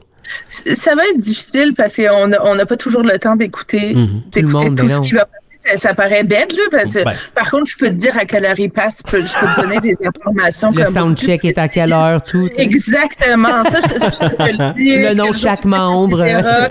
Ça 0.76 0.94
va 0.94 1.02
être 1.08 1.20
difficile 1.20 1.72
parce 1.74 1.96
qu'on 1.96 2.28
n'a 2.28 2.44
on 2.44 2.54
n'a 2.56 2.66
pas 2.66 2.76
toujours 2.76 3.02
le 3.02 3.18
temps 3.18 3.36
d'écouter 3.36 3.94
Mhm. 3.94 4.06
Tout 4.06 4.12
le 4.14 4.42
d'écouter 4.42 4.64
monde, 4.66 4.78
tout 4.78 4.88
ce 4.88 5.00
qui 5.00 5.12
va 5.12 5.24
passer. 5.24 5.47
Ça, 5.70 5.76
ça 5.76 5.94
paraît 5.94 6.24
bête, 6.24 6.52
là, 6.52 6.62
parce 6.70 6.94
que 6.94 7.04
Ben. 7.04 7.14
par 7.34 7.50
contre, 7.50 7.66
je 7.70 7.76
peux 7.76 7.88
te 7.88 7.92
dire 7.94 8.16
à 8.18 8.24
quelle 8.24 8.44
heure 8.44 8.58
il 8.58 8.70
passe, 8.70 9.02
je 9.06 9.10
peux, 9.10 9.20
je 9.26 9.32
peux 9.38 9.46
te 9.46 9.60
donner 9.60 9.80
des 9.80 9.96
informations. 10.06 10.70
Le 10.70 10.84
comme 10.84 10.92
soundcheck 10.92 11.44
est 11.44 11.58
à 11.58 11.68
quelle 11.68 11.92
heure, 11.92 12.22
tout. 12.22 12.48
Exactement, 12.58 13.64
ça, 13.64 13.80
je, 13.80 13.88
je 14.04 14.36
te 14.36 14.52
le 14.52 14.72
dis. 14.76 15.02
Le 15.02 15.14
nom 15.14 15.24
de 15.24 15.28
jour, 15.28 15.36
chaque 15.36 15.64
membre. 15.64 16.20
Euh, 16.22 16.68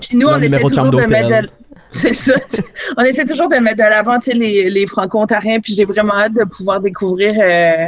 Puis 0.00 0.16
nous, 0.16 0.28
Le 0.28 0.34
on 0.34 0.40
essaie 0.40 0.48
de 0.58 0.62
toujours 0.68 0.90
de 0.90 1.06
mettre 1.06 1.50
c'est 1.92 2.14
ça. 2.14 2.32
On 2.96 3.02
essaie 3.02 3.24
toujours 3.24 3.48
de 3.48 3.56
mettre 3.56 3.78
de 3.78 3.82
l'avant 3.82 4.20
tu 4.20 4.30
sais, 4.30 4.36
les, 4.36 4.70
les 4.70 4.86
franco-ontariens, 4.86 5.58
puis 5.58 5.74
j'ai 5.74 5.84
vraiment 5.84 6.14
hâte 6.14 6.34
de 6.34 6.44
pouvoir 6.44 6.80
découvrir 6.80 7.34
euh, 7.42 7.86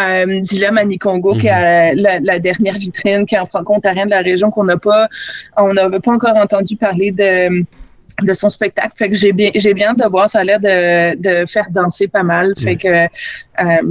euh, 0.00 0.40
Dilem 0.40 0.76
à 0.78 0.84
Nikongo, 0.84 1.34
qui 1.34 1.46
est 1.46 1.94
Mhm. 1.94 2.00
la, 2.00 2.18
la 2.18 2.38
dernière 2.40 2.74
vitrine, 2.74 3.24
qui 3.24 3.36
est 3.36 3.38
en 3.38 3.46
franco-ontarien 3.46 4.04
de 4.06 4.10
la 4.10 4.20
région, 4.20 4.50
qu'on 4.50 4.64
n'a 4.64 4.76
pas, 4.78 5.08
on 5.56 5.72
n'avait 5.72 6.00
pas 6.00 6.10
encore 6.12 6.36
entendu 6.36 6.74
parler 6.76 7.12
de 7.12 7.64
de 8.22 8.32
son 8.34 8.48
spectacle. 8.48 8.92
Fait 8.96 9.10
que 9.10 9.14
j'ai 9.14 9.32
bien, 9.32 9.50
j'ai 9.54 9.74
bien 9.74 9.92
de 9.94 10.04
voir. 10.08 10.30
Ça 10.30 10.38
a 10.40 10.44
l'air 10.44 10.58
de, 10.60 11.16
de 11.16 11.46
faire 11.46 11.66
danser 11.70 12.08
pas 12.08 12.22
mal. 12.22 12.54
Fait 12.58 12.76
que 12.76 12.88
euh, 12.88 13.06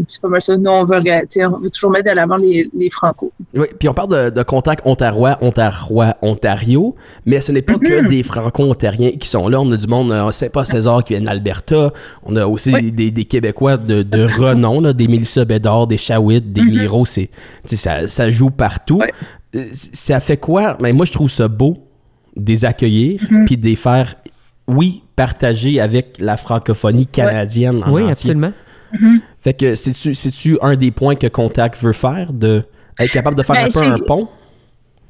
c'est 0.07 0.21
pas 0.21 0.27
mal 0.29 0.41
ça. 0.41 0.57
Nous, 0.57 0.69
on 0.69 0.83
veut, 0.83 0.97
on 0.97 1.59
veut 1.59 1.69
toujours 1.69 1.91
mettre 1.91 2.09
de 2.09 2.15
l'avant 2.15 2.37
les, 2.37 2.67
les 2.73 2.89
franco. 2.89 3.31
Oui, 3.53 3.67
puis 3.79 3.87
on 3.87 3.93
parle 3.93 4.09
de, 4.25 4.29
de 4.31 4.43
contact 4.43 4.81
ontarois, 4.85 5.37
ontarois, 5.41 6.15
Ontario, 6.21 6.95
mais 7.25 7.41
ce 7.41 7.51
n'est 7.51 7.61
pas 7.61 7.75
que 7.77 8.01
Mhm. 8.01 8.07
des 8.07 8.23
franco-ontariens 8.23 9.11
qui 9.11 9.27
sont 9.27 9.47
là. 9.47 9.61
On 9.61 9.71
a 9.71 9.77
du 9.77 9.87
monde, 9.87 10.11
euh, 10.11 10.31
c'est 10.31 10.49
pas 10.49 10.65
César 10.65 11.03
qui 11.03 11.13
vient 11.13 11.21
de 11.21 11.25
l'Alberta. 11.27 11.91
On 12.23 12.35
a 12.35 12.45
aussi 12.47 12.73
Oui. 12.73 12.91
des, 12.91 13.11
des 13.11 13.25
Québécois 13.25 13.77
de, 13.77 14.01
de 14.01 14.23
renom, 14.39 14.81
là, 14.81 14.93
des 14.93 15.07
Mélissa 15.07 15.45
Bédard, 15.45 15.87
des 15.87 15.97
Shawit, 15.97 16.51
des 16.51 16.61
Mhm. 16.61 16.69
Miro. 16.71 17.05
C'est, 17.05 17.27
tu 17.67 17.75
sais, 17.75 17.77
ça, 17.77 18.07
ça 18.07 18.29
joue 18.29 18.49
partout. 18.49 19.01
Euh, 19.55 19.61
Ça 19.71 20.19
fait 20.19 20.37
quoi? 20.37 20.75
Ben, 20.81 20.93
moi, 20.95 21.05
je 21.05 21.13
trouve 21.13 21.29
ça 21.31 21.47
beau 21.47 21.84
des 22.35 22.65
accueillir, 22.65 23.21
Mhm. 23.29 23.45
puis 23.45 23.57
des 23.57 23.75
faire, 23.75 24.15
oui, 24.67 25.03
partager 25.15 25.79
avec 25.79 26.17
la 26.19 26.37
francophonie 26.37 27.07
canadienne 27.07 27.83
en 27.83 27.91
Oui, 27.91 28.01
entier. 28.03 28.11
absolument. 28.11 28.51
Fait 29.41 29.53
que 29.53 29.75
c'est-tu, 29.75 30.13
c'est-tu 30.13 30.57
un 30.61 30.75
des 30.75 30.91
points 30.91 31.15
que 31.15 31.27
Contact 31.27 31.81
veut 31.81 31.91
faire, 31.93 32.31
de 32.33 32.63
être 32.99 33.11
capable 33.11 33.35
de 33.37 33.43
faire 33.43 33.55
Ben, 33.55 33.65
un 33.65 33.69
peu 33.69 33.85
un 33.85 33.99
pont? 33.99 34.27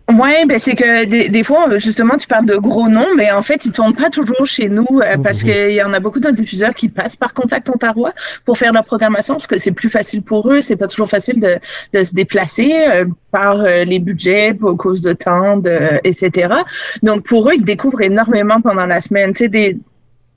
Ouais, 0.07 0.45
ben 0.45 0.59
c'est 0.59 0.75
que 0.75 1.05
des, 1.05 1.29
des 1.29 1.43
fois, 1.43 1.79
justement, 1.79 2.15
tu 2.15 2.27
parles 2.27 2.45
de 2.45 2.57
gros 2.57 2.87
noms, 2.87 3.15
mais 3.15 3.31
en 3.31 3.41
fait, 3.41 3.65
ils 3.65 3.71
tournent 3.71 3.95
pas 3.95 4.11
toujours 4.11 4.45
chez 4.45 4.69
nous 4.69 4.85
euh, 5.01 5.17
parce 5.17 5.41
qu'il 5.41 5.71
y 5.71 5.81
en 5.81 5.93
a 5.93 5.99
beaucoup 5.99 6.19
de 6.19 6.29
diffuseurs 6.29 6.75
qui 6.75 6.89
passent 6.89 7.15
par 7.15 7.33
Contact 7.33 7.67
Ontario 7.71 8.09
pour 8.45 8.55
faire 8.55 8.71
leur 8.71 8.85
programmation 8.85 9.33
parce 9.33 9.47
que 9.47 9.57
c'est 9.57 9.71
plus 9.71 9.89
facile 9.89 10.21
pour 10.21 10.51
eux. 10.51 10.61
C'est 10.61 10.75
pas 10.75 10.85
toujours 10.85 11.09
facile 11.09 11.39
de, 11.39 11.57
de 11.93 12.03
se 12.03 12.13
déplacer 12.13 12.71
euh, 12.91 13.05
par 13.31 13.61
euh, 13.61 13.83
les 13.83 13.97
budgets, 13.97 14.53
pour 14.53 14.77
cause 14.77 15.01
de 15.01 15.13
temps, 15.13 15.57
de, 15.57 15.99
etc. 16.03 16.53
Donc, 17.01 17.25
pour 17.25 17.49
eux, 17.49 17.53
ils 17.55 17.65
découvrent 17.65 18.01
énormément 18.01 18.61
pendant 18.61 18.85
la 18.85 19.01
semaine. 19.01 19.33
Tu 19.33 19.45
sais, 19.45 19.47
des, 19.47 19.77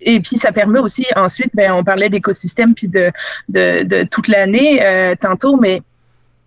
et 0.00 0.20
puis 0.20 0.36
ça 0.36 0.50
permet 0.52 0.78
aussi 0.78 1.04
ensuite, 1.16 1.50
ben 1.54 1.72
on 1.72 1.84
parlait 1.84 2.08
d'écosystème 2.08 2.74
puis 2.74 2.88
de, 2.88 3.10
de 3.48 3.82
de 3.82 4.04
toute 4.04 4.28
l'année 4.28 4.80
euh, 4.82 5.14
tantôt, 5.20 5.56
mais 5.56 5.82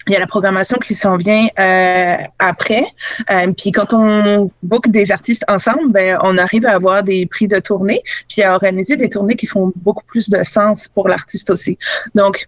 il 0.07 0.13
y 0.13 0.15
a 0.15 0.19
la 0.19 0.27
programmation 0.27 0.77
qui 0.77 0.95
s'en 0.95 1.17
vient 1.17 1.47
euh, 1.59 2.17
après. 2.39 2.83
Euh, 3.29 3.51
puis 3.55 3.71
quand 3.71 3.93
on 3.93 4.49
book 4.63 4.89
des 4.89 5.11
artistes 5.11 5.45
ensemble, 5.47 5.91
ben 5.91 6.17
on 6.23 6.37
arrive 6.37 6.65
à 6.65 6.73
avoir 6.73 7.03
des 7.03 7.25
prix 7.25 7.47
de 7.47 7.59
tournée, 7.59 8.01
puis 8.29 8.41
à 8.41 8.53
organiser 8.53 8.97
des 8.97 9.09
tournées 9.09 9.35
qui 9.35 9.47
font 9.47 9.71
beaucoup 9.75 10.05
plus 10.05 10.29
de 10.29 10.43
sens 10.43 10.87
pour 10.87 11.07
l'artiste 11.07 11.49
aussi. 11.49 11.77
Donc 12.15 12.47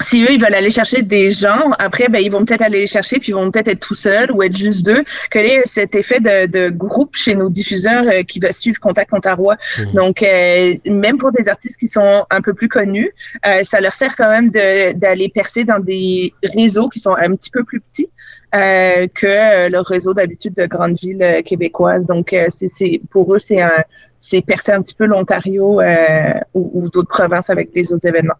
si 0.00 0.22
eux, 0.24 0.30
ils 0.30 0.40
veulent 0.40 0.54
aller 0.54 0.70
chercher 0.70 1.02
des 1.02 1.30
gens, 1.30 1.70
après, 1.78 2.08
ben, 2.08 2.18
ils 2.20 2.30
vont 2.30 2.44
peut-être 2.44 2.62
aller 2.62 2.80
les 2.80 2.86
chercher, 2.86 3.18
puis 3.18 3.30
ils 3.30 3.34
vont 3.34 3.50
peut-être 3.50 3.68
être 3.68 3.80
tout 3.80 3.94
seuls 3.94 4.30
ou 4.30 4.42
être 4.42 4.56
juste 4.56 4.84
deux. 4.84 5.02
Que 5.30 5.38
là, 5.38 5.62
cet 5.64 5.94
effet 5.94 6.20
de, 6.20 6.46
de 6.46 6.68
groupe 6.70 7.16
chez 7.16 7.34
nos 7.34 7.48
diffuseurs 7.48 8.04
euh, 8.06 8.22
qui 8.22 8.38
va 8.38 8.52
suivre 8.52 8.78
Contact 8.78 9.12
Ontario. 9.14 9.52
Mhm. 9.78 9.92
Donc, 9.94 10.22
euh, 10.22 10.74
même 10.86 11.18
pour 11.18 11.32
des 11.32 11.48
artistes 11.48 11.78
qui 11.78 11.88
sont 11.88 12.24
un 12.30 12.40
peu 12.40 12.52
plus 12.52 12.68
connus, 12.68 13.10
euh, 13.46 13.62
ça 13.64 13.80
leur 13.80 13.94
sert 13.94 14.16
quand 14.16 14.28
même 14.28 14.50
de- 14.50 14.92
d'aller 14.92 15.28
percer 15.28 15.64
dans 15.64 15.78
des 15.78 16.32
réseaux 16.42 16.88
qui 16.88 17.00
sont 17.00 17.14
un 17.14 17.34
petit 17.34 17.50
peu 17.50 17.64
plus 17.64 17.80
petits. 17.80 18.10
euh, 18.54 19.06
que 19.12 19.26
euh, 19.26 19.68
le 19.68 19.80
réseau 19.80 20.14
d'habitude 20.14 20.54
de 20.54 20.66
grandes 20.66 20.96
villes 20.98 21.42
québécoises. 21.44 22.06
Donc, 22.06 22.32
euh, 22.32 22.46
c'est, 22.48 22.68
c'est, 22.68 23.00
pour 23.10 23.34
eux, 23.34 23.38
c'est, 23.38 23.60
un, 23.60 23.82
c'est 24.18 24.40
percer 24.40 24.72
un 24.72 24.80
petit 24.82 24.94
peu 24.94 25.04
l'Ontario 25.04 25.80
euh, 25.80 26.32
ou, 26.54 26.70
ou 26.74 26.88
d'autres 26.88 27.08
provinces 27.08 27.50
avec 27.50 27.70
des 27.72 27.92
autres 27.92 28.06
événements. 28.06 28.34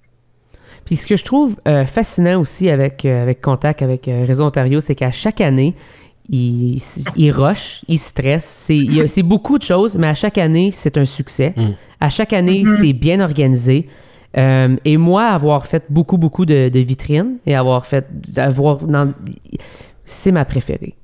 Puis 0.87 0.97
ce 0.97 1.07
que 1.07 1.17
je 1.17 1.25
trouve 1.25 1.57
euh, 1.69 1.85
fascinant 1.85 2.41
aussi 2.41 2.71
avec, 2.71 3.05
euh, 3.05 3.21
avec 3.23 3.43
Contact, 3.43 3.83
avec 3.83 4.09
euh, 4.09 4.25
Réseau 4.27 4.45
Ontario, 4.47 4.81
c'est 4.81 4.95
qu'à 4.95 5.11
chaque 5.11 5.41
année, 5.43 5.75
ils 6.31 6.81
il 7.17 7.31
rushent, 7.31 7.83
ils 7.89 7.99
stressent. 7.99 8.45
C'est 8.67 8.77
il 8.77 8.95
y 8.95 9.01
a- 9.03 9.07
c'est 9.07 9.23
beaucoup 9.23 9.59
de 9.59 9.63
choses, 9.65 9.97
mais 9.99 10.07
à 10.09 10.15
chaque 10.15 10.39
année, 10.39 10.71
c'est 10.73 10.97
un 10.97 11.05
succès. 11.05 11.53
Mm. 11.57 11.63
À 12.01 12.09
chaque 12.09 12.33
année, 12.33 12.65
c'est 12.81 12.93
bien 12.95 13.21
organisé. 13.21 13.87
Euh, 14.39 14.77
et 14.85 14.97
moi, 14.97 15.25
avoir 15.27 15.67
fait 15.67 15.85
beaucoup, 15.89 16.19
beaucoup 16.19 16.45
de, 16.47 16.69
de 16.69 16.79
vitrines 16.81 17.37
et 17.47 17.55
avoir 17.55 17.85
fait. 17.87 18.07
avoir 18.37 18.79
dans- 18.79 19.13
C'est 20.05 20.33
ma 20.33 20.45
préférée. 20.45 20.95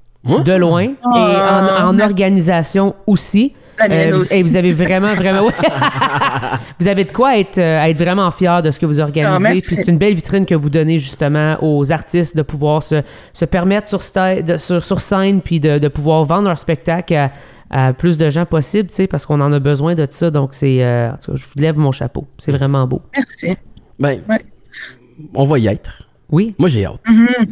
De 0.45 0.53
loin. 0.53 0.83
et 0.83 0.95
en, 1.07 1.88
en 1.88 1.99
organisation 1.99 2.95
aussi. 3.07 3.55
La 3.83 3.88
mienne 3.88 4.12
Euh, 4.12 4.16
vous, 4.16 4.23
aussi. 4.23 4.35
et 4.35 4.42
vous 4.42 4.57
avez 4.57 4.71
vraiment, 4.73 5.14
vraiment. 5.14 5.42
ouais. 5.47 5.53
vous 6.79 6.88
avez 6.88 7.05
de 7.05 7.11
quoi 7.11 7.38
être, 7.38 7.59
euh, 7.59 7.83
être 7.85 7.99
vraiment 7.99 8.31
fier 8.31 8.62
de 8.62 8.71
ce 8.71 8.79
que 8.79 8.87
vous 8.87 9.01
organisez. 9.01 9.61
Puis 9.62 9.77
c'est 9.77 9.90
une 9.90 9.99
belle 9.99 10.14
vitrine 10.14 10.47
que 10.47 10.55
vous 10.55 10.71
donnez 10.71 10.99
justement 10.99 11.57
aux 11.62 11.90
artistes 11.92 12.37
de 12.37 12.42
pouvoir 12.42 12.83
se, 12.83 13.03
se 13.33 13.45
permettre 13.45 13.88
sur, 13.88 14.01
sta- 14.01 14.42
de- 14.42 14.57
sur, 14.57 14.83
sur 14.83 15.01
scène 15.01 15.40
puis 15.40 15.61
de, 15.61 15.79
de 15.79 15.88
pouvoir 15.88 16.25
vendre 16.25 16.49
leur 16.49 16.59
spectacle 16.59 17.14
à, 17.14 17.31
à 17.71 17.92
plus 17.92 18.16
de 18.18 18.29
gens 18.31 18.45
possible, 18.45 18.88
tu 18.88 18.95
sais, 18.97 19.07
parce 19.07 19.25
qu'on 19.27 19.40
en 19.40 19.53
a 19.53 19.59
besoin 19.59 19.95
de 19.95 20.07
ça. 20.11 20.31
Donc, 20.31 20.51
c'est. 20.53 20.83
euh, 20.85 21.11
en 21.11 21.16
tout 21.16 21.33
cas, 21.33 21.38
je 21.38 21.45
vous 21.45 21.61
lève 21.62 21.77
mon 21.79 21.90
chapeau. 21.92 22.27
C'est 22.38 22.53
vraiment 22.53 22.87
beau. 22.87 23.03
Merci. 23.16 23.57
Ben, 23.99 24.21
Ouais. 24.29 24.45
on 25.35 25.45
va 25.45 25.59
y 25.59 25.66
être. 25.68 26.09
Oui, 26.31 26.55
Moi, 26.59 26.68
j'ai 26.68 26.87
hâte. 26.87 27.01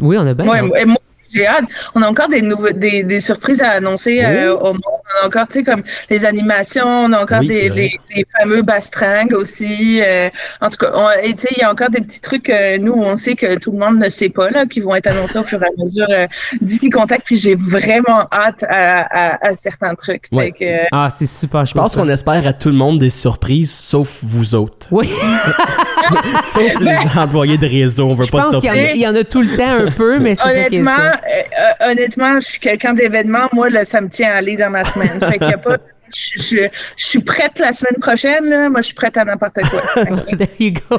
oui, 0.01 0.16
on 0.19 0.27
a 0.27 0.35
bien. 0.35 0.47
Ouais, 0.47 0.59
hâte. 0.59 0.71
et 0.81 0.85
moi, 0.87 0.97
j'ai 1.33 1.47
hâte. 1.47 1.64
On 1.95 2.03
a 2.03 2.09
encore 2.09 2.29
des, 2.29 2.43
des, 2.75 3.03
des 3.03 3.21
surprises 3.21 3.61
à 3.62 3.71
annoncer 3.73 4.23
euh, 4.25 4.57
au 4.57 4.73
monde. 4.73 4.83
On 5.18 5.25
a 5.25 5.27
encore, 5.27 5.49
tu 5.49 5.59
sais, 5.59 5.64
comme 5.64 5.83
les 6.09 6.25
animations, 6.25 6.87
on 6.87 7.12
a 7.12 7.23
encore 7.23 7.40
Oui, 7.40 7.49
des, 7.49 7.68
les, 7.70 7.90
les 8.14 8.27
fameux 8.38 8.62
bastringues 8.62 9.33
aussi. 9.33 10.01
euh, 10.05 10.29
en 10.61 10.70
tout 10.70 10.77
cas, 10.79 10.92
tu 11.25 11.31
sais, 11.38 11.49
il 11.57 11.61
y 11.61 11.64
a 11.64 11.70
encore 11.70 11.90
des 11.90 12.01
petits 12.01 12.20
trucs, 12.20 12.49
euh, 12.51 12.79
nous, 12.79 12.92
on 12.92 13.16
sait 13.16 13.35
que 13.35 13.59
tout 13.59 13.73
le 13.73 13.79
monde 13.79 13.99
ne 13.99 14.09
sait 14.09 14.29
pas, 14.29 14.51
là, 14.51 14.66
qui 14.66 14.81
vont 14.81 14.94
être 14.94 15.07
annoncés 15.09 15.38
au 15.38 15.42
fur 15.42 15.61
et 15.62 15.66
à 15.66 15.70
mesure 15.79 16.07
euh, 16.11 16.27
d'ici 16.61 16.90
Contact. 16.90 17.23
Puis 17.27 17.38
j'ai 17.38 17.55
vraiment 17.57 18.27
hâte 18.33 18.64
à, 18.68 19.01
à, 19.37 19.49
à 19.49 19.57
certains 19.57 19.94
trucs. 19.94 20.25
Ouais. 20.33 20.46
Fait 20.46 20.53
que, 20.53 20.64
euh, 20.64 20.87
Ah, 20.92 21.09
c'est 21.11 21.27
super. 21.27 21.64
Je 21.66 21.73
pense 21.75 21.94
qu'on 21.96 22.09
espère 22.09 22.46
à 22.46 22.53
tout 22.53 22.68
le 22.68 22.77
monde 22.77 22.99
des 22.99 23.11
surprises, 23.11 23.73
sauf 23.73 24.20
vous 24.23 24.55
autres. 24.55 24.87
Oui, 24.90 25.09
sauf 26.44 26.79
les 26.81 26.96
employés 27.20 27.59
de 27.59 27.66
réseau. 27.66 28.09
On 28.09 28.14
veut 28.14 28.25
je 28.25 28.31
pas 28.31 28.38
de 28.38 28.42
pense 28.44 28.57
qu'il 28.61 28.64
y, 28.64 28.68
en 28.68 28.73
a- 28.73 28.77
surprises. 28.77 28.96
il 28.96 29.01
y 29.03 29.07
en 29.09 29.14
a 29.14 29.25
tout 29.25 29.42
le 29.42 29.57
temps 29.57 29.87
un 29.87 29.90
peu, 29.90 30.18
mais 30.18 30.35
c'est 30.35 30.49
honnêtement, 30.68 30.90
ça. 30.96 31.90
honnêtement, 31.90 32.40
je 32.40 32.46
suis 32.46 32.61
quelqu'un 32.61 32.94
d'événement. 32.94 33.49
Moi, 33.53 33.70
là, 33.70 33.85
ça 33.85 34.01
me 34.01 34.09
tient 34.09 34.31
à 34.33 34.37
aller 34.37 34.57
dans 34.57 34.70
ma 34.70 34.85
semaine. 34.85 35.00
Fait 35.09 35.39
qu'il 35.39 35.49
y 35.49 35.55
a 35.55 35.59
pas 35.59 35.77
je, 36.13 36.43
je- 36.43 36.69
je 36.97 37.05
suis 37.07 37.21
prête 37.21 37.59
la 37.61 37.73
semaine 37.73 38.01
prochaine. 38.01 38.45
Là. 38.49 38.69
Moi, 38.69 38.81
je 38.81 38.87
suis 38.87 38.95
prête 38.95 39.17
à 39.17 39.25
n'importe 39.25 39.59
quoi. 39.71 39.81
There 40.05 40.49
you 40.59 40.73
go. 40.89 40.99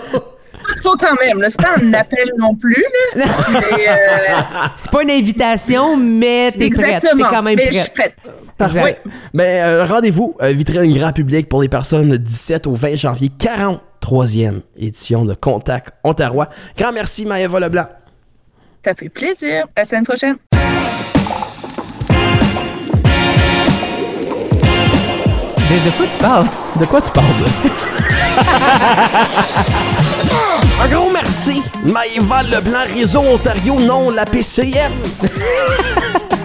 Faut 0.81 0.95
quand 0.95 1.15
même. 1.21 1.41
là. 1.41 1.49
C'est 1.49 1.61
pas 1.61 1.75
un 1.81 1.93
appel 1.93 2.31
non 2.37 2.55
plus. 2.55 2.83
Là. 3.15 3.25
Euh, 3.53 4.69
C'est 4.77 4.91
pas 4.91 5.01
une 5.03 5.11
invitation, 5.11 5.97
mais 5.97 6.51
t'es 6.51 6.69
prête. 6.69 6.85
T'es 6.85 6.93
exactement. 6.95 7.29
quand 7.29 7.43
même 7.43 7.55
mais 7.57 7.67
je 7.71 7.79
suis 7.79 7.89
prête. 7.91 8.15
prête. 8.23 8.35
Parfait. 8.57 8.99
Mais 9.33 9.61
euh, 9.63 9.85
rendez-vous, 9.85 10.35
euh, 10.41 10.49
vitrine 10.53 10.95
grand 10.97 11.11
public 11.11 11.49
pour 11.49 11.61
les 11.61 11.67
personnes 11.69 12.09
le 12.11 12.17
17 12.19 12.67
au 12.67 12.73
20 12.75 12.95
janvier, 12.95 13.29
43e 13.37 14.61
édition 14.77 15.25
de 15.25 15.33
Contact 15.33 15.89
Ontario. 16.03 16.43
Grand 16.77 16.93
merci, 16.93 17.25
Maëva 17.25 17.59
Leblanc. 17.59 17.87
Ça 18.85 18.93
fait 18.93 19.09
plaisir. 19.09 19.65
À 19.75 19.81
la 19.81 19.85
semaine 19.85 20.05
prochaine. 20.05 20.35
De, 25.71 25.77
de 25.85 25.91
quoi 25.95 26.05
tu 26.11 26.17
parles? 26.19 26.47
De 26.75 26.85
quoi 26.85 26.99
tu 26.99 27.11
parles? 27.11 27.27
Un 30.83 30.87
gros 30.89 31.09
merci, 31.13 31.63
Maëva 31.85 32.43
Leblanc, 32.43 32.83
Réseau 32.93 33.21
Ontario, 33.21 33.79
non 33.79 34.09
la 34.09 34.25
PCM. 34.25 34.91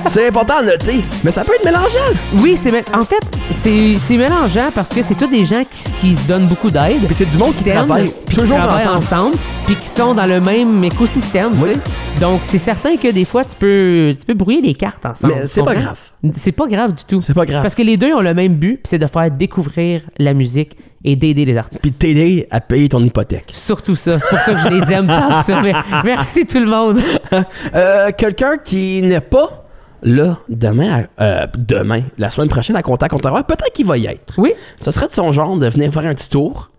C'est 0.08 0.28
important 0.28 0.58
à 0.58 0.62
noter, 0.62 1.02
mais 1.24 1.30
ça 1.30 1.42
peut 1.44 1.52
être 1.54 1.64
mélangeant. 1.64 1.88
Oui, 2.34 2.56
c'est 2.56 2.70
en 2.94 3.02
fait, 3.02 3.20
c'est 3.50 4.16
mélangeant 4.16 4.70
parce 4.74 4.92
que 4.92 5.02
c'est 5.02 5.14
tous 5.14 5.26
des 5.26 5.44
gens 5.44 5.62
qui, 5.70 5.90
qui 6.00 6.14
se 6.14 6.26
donnent 6.26 6.46
beaucoup 6.46 6.70
d'aide. 6.70 7.04
Puis 7.06 7.14
c'est 7.14 7.28
du 7.28 7.36
monde 7.38 7.50
qui 7.52 7.70
travaille 7.70 8.12
puis 8.26 8.36
toujours 8.36 8.56
qui 8.56 8.62
travaillent 8.62 8.86
ensemble. 8.86 8.96
ensemble, 9.32 9.36
puis 9.66 9.74
qui 9.76 9.88
sont 9.88 10.14
dans 10.14 10.26
le 10.26 10.40
même 10.40 10.82
écosystème, 10.84 11.52
tu 11.54 11.62
Oui. 11.64 11.70
sais. 11.74 12.20
Donc, 12.20 12.40
c'est 12.44 12.58
certain 12.58 12.96
que 12.96 13.08
des 13.10 13.24
fois, 13.24 13.44
tu 13.44 13.56
peux, 13.56 14.14
tu 14.18 14.24
peux 14.24 14.34
brouiller 14.34 14.62
les 14.62 14.74
cartes 14.74 15.04
ensemble. 15.04 15.34
Mais 15.40 15.46
c'est 15.46 15.62
pas 15.62 15.74
grave. 15.74 15.98
C'est 16.34 16.52
pas 16.52 16.66
grave 16.66 16.94
du 16.94 17.04
tout. 17.04 17.20
C'est 17.20 17.34
pas 17.34 17.44
grave. 17.44 17.62
Parce 17.62 17.74
que 17.74 17.82
les 17.82 17.96
deux 17.96 18.14
ont 18.14 18.22
le 18.22 18.32
même 18.32 18.54
but, 18.54 18.74
puis 18.76 18.82
c'est 18.84 18.98
de 18.98 19.06
faire 19.06 19.30
découvrir 19.30 20.02
la 20.18 20.32
musique 20.32 20.76
et 21.04 21.14
d'aider 21.14 21.44
les 21.44 21.56
artistes. 21.58 21.82
Puis 21.82 21.92
t'aider 21.92 22.46
à 22.50 22.60
payer 22.60 22.88
ton 22.88 23.04
hypothèque. 23.04 23.50
Surtout 23.52 23.96
ça. 23.96 24.18
C'est 24.18 24.28
pour 24.30 24.38
ça 24.38 24.54
que 24.54 24.60
je 24.60 24.68
les 24.68 24.92
aime 24.92 25.06
tant 25.08 25.38
que 25.38 25.44
ça. 25.44 25.60
Mais 25.60 25.72
Merci 26.04 26.46
tout 26.46 26.58
le 26.60 26.66
monde. 26.66 26.98
Euh, 27.74 28.10
Quelqu'un 28.16 28.56
qui 28.64 29.02
n'est 29.02 29.20
pas 29.20 29.65
là 30.02 30.38
demain, 30.48 31.04
à- 31.18 31.22
euh, 31.22 31.46
demain, 31.58 32.02
la 32.18 32.30
semaine 32.30 32.48
prochaine 32.48 32.76
à 32.76 32.82
Contact 32.82 33.12
Ontario, 33.14 33.42
peut-être 33.46 33.72
qu'il 33.72 33.86
va 33.86 33.96
y 33.98 34.06
être. 34.06 34.34
Oui. 34.38 34.52
Ça 34.80 34.92
serait 34.92 35.08
de 35.08 35.12
son 35.12 35.32
genre 35.32 35.56
de 35.56 35.66
venir 35.68 35.92
faire 35.92 36.04
un 36.06 36.14
petit 36.14 36.28
tour. 36.28 36.70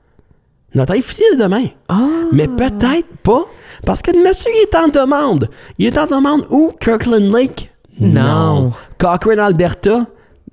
Notre 0.75 0.93
invité 0.93 1.23
de 1.36 1.41
demain. 1.43 1.65
Ah. 1.89 2.08
Mais 2.32 2.47
peut-être 2.47 3.08
pas, 3.23 3.43
parce 3.86 4.01
que 4.01 4.12
le 4.12 4.19
monsieur 4.23 4.51
il 4.53 4.67
est 4.69 4.75
en 4.75 4.88
demande. 4.89 5.49
Il 5.77 5.88
est 5.88 5.97
en 5.97 6.06
demande 6.06 6.45
où? 6.49 6.71
Kirkland 6.80 7.34
Lake? 7.34 7.71
Non. 7.99 8.71
Cochrane, 8.99 9.39
Alberta? 9.39 10.06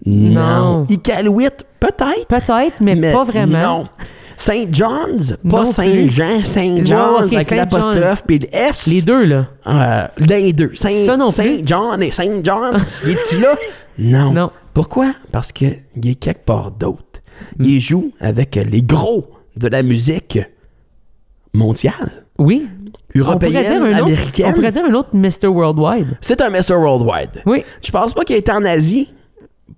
Non. 0.06 0.86
Iqaluit? 0.88 1.48
Peut-être. 1.80 2.26
Peut-être, 2.28 2.80
mais, 2.80 3.12
pas 3.12 3.24
vraiment. 3.24 3.58
Non. 3.58 3.88
Saint 4.36 4.64
John's? 4.70 5.36
Pas 5.48 5.58
Non 5.58 5.64
Saint-Jean, 5.64 6.42
Saint 6.44 6.84
John's 6.84 7.32
avec 7.32 7.48
Saint 7.48 7.56
l'apostrophe 7.56 8.24
puis 8.26 8.40
le 8.40 8.48
S. 8.54 8.86
Les 8.88 9.02
deux, 9.02 9.24
là. 9.24 9.46
Euh, 9.66 10.06
les 10.18 10.52
deux. 10.52 10.72
Saint, 10.74 10.88
Ça 10.88 11.16
non 11.16 11.30
Saint. 11.30 11.58
John 11.64 12.02
et 12.02 12.10
Saint 12.10 12.42
John's. 12.42 13.02
Il 13.04 13.12
est-tu 13.12 13.40
là? 13.40 13.54
Non. 13.98 14.32
Non. 14.32 14.50
Pourquoi? 14.72 15.12
Parce 15.30 15.52
qu'il 15.52 15.76
est 16.04 16.18
quelque 16.18 16.44
part 16.44 16.72
d'autre. 16.72 17.22
Il 17.60 17.80
joue 17.80 18.10
avec 18.20 18.56
les 18.56 18.82
gros 18.82 19.28
de 19.56 19.68
la 19.68 19.82
musique 19.82 20.38
mondiale, 21.52 22.24
Oui. 22.38 22.66
On 23.16 23.38
pourrait, 23.38 23.48
dire 23.48 23.60
européenne, 23.60 23.82
autre, 23.82 24.02
on 24.02 24.06
américaine. 24.06 24.54
pourrait 24.54 24.70
dire 24.72 24.84
un 24.86 24.94
autre 24.94 25.10
Mr. 25.12 25.46
Worldwide. 25.46 26.18
C'est 26.20 26.40
un 26.40 26.50
Mr. 26.50 26.74
Worldwide. 26.74 27.42
Oui. 27.46 27.62
Je 27.80 27.92
pense 27.92 28.12
pas 28.12 28.24
qu'il 28.24 28.34
ait 28.34 28.40
été 28.40 28.50
en 28.50 28.64
Asie 28.64 29.13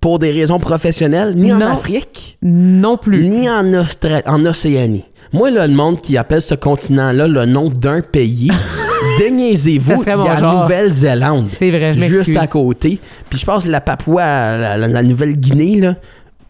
pour 0.07 0.19
des 0.19 0.31
raisons 0.31 0.57
professionnelles, 0.57 1.33
ni 1.35 1.51
en. 1.51 1.59
Afrique, 1.59 2.37
Non 2.41 2.95
plus. 2.95 3.27
ni 3.27 3.49
en, 3.49 3.65
Austra- 3.73 4.21
en 4.25 4.45
Océanie. 4.45 5.03
Moi, 5.33 5.51
là, 5.51 5.67
le 5.67 5.73
monde 5.73 5.99
qui 5.99 6.15
appelle 6.15 6.41
ce 6.41 6.55
continent-là 6.55 7.27
le 7.27 7.45
nom 7.45 7.69
d'un 7.69 7.99
pays, 7.99 8.49
déniaisez-vous, 9.19 10.01
il 10.01 10.07
y 10.07 10.11
a 10.11 10.39
la. 10.39 10.53
Nouvelle-Zélande. 10.61 11.47
C'est 11.49 11.69
vrai, 11.71 11.91
je 11.91 12.05
Juste 12.05 12.37
à 12.37 12.47
côté. 12.47 12.99
Puis 13.29 13.37
je 13.37 13.43
pense 13.43 13.65
que 13.65 13.69
la 13.69 13.81
Papouas, 13.81 14.57
la, 14.57 14.77
la- 14.77 14.87
la 14.87 15.03
Nouvelle-Guinée, 15.03 15.81
là, 15.81 15.95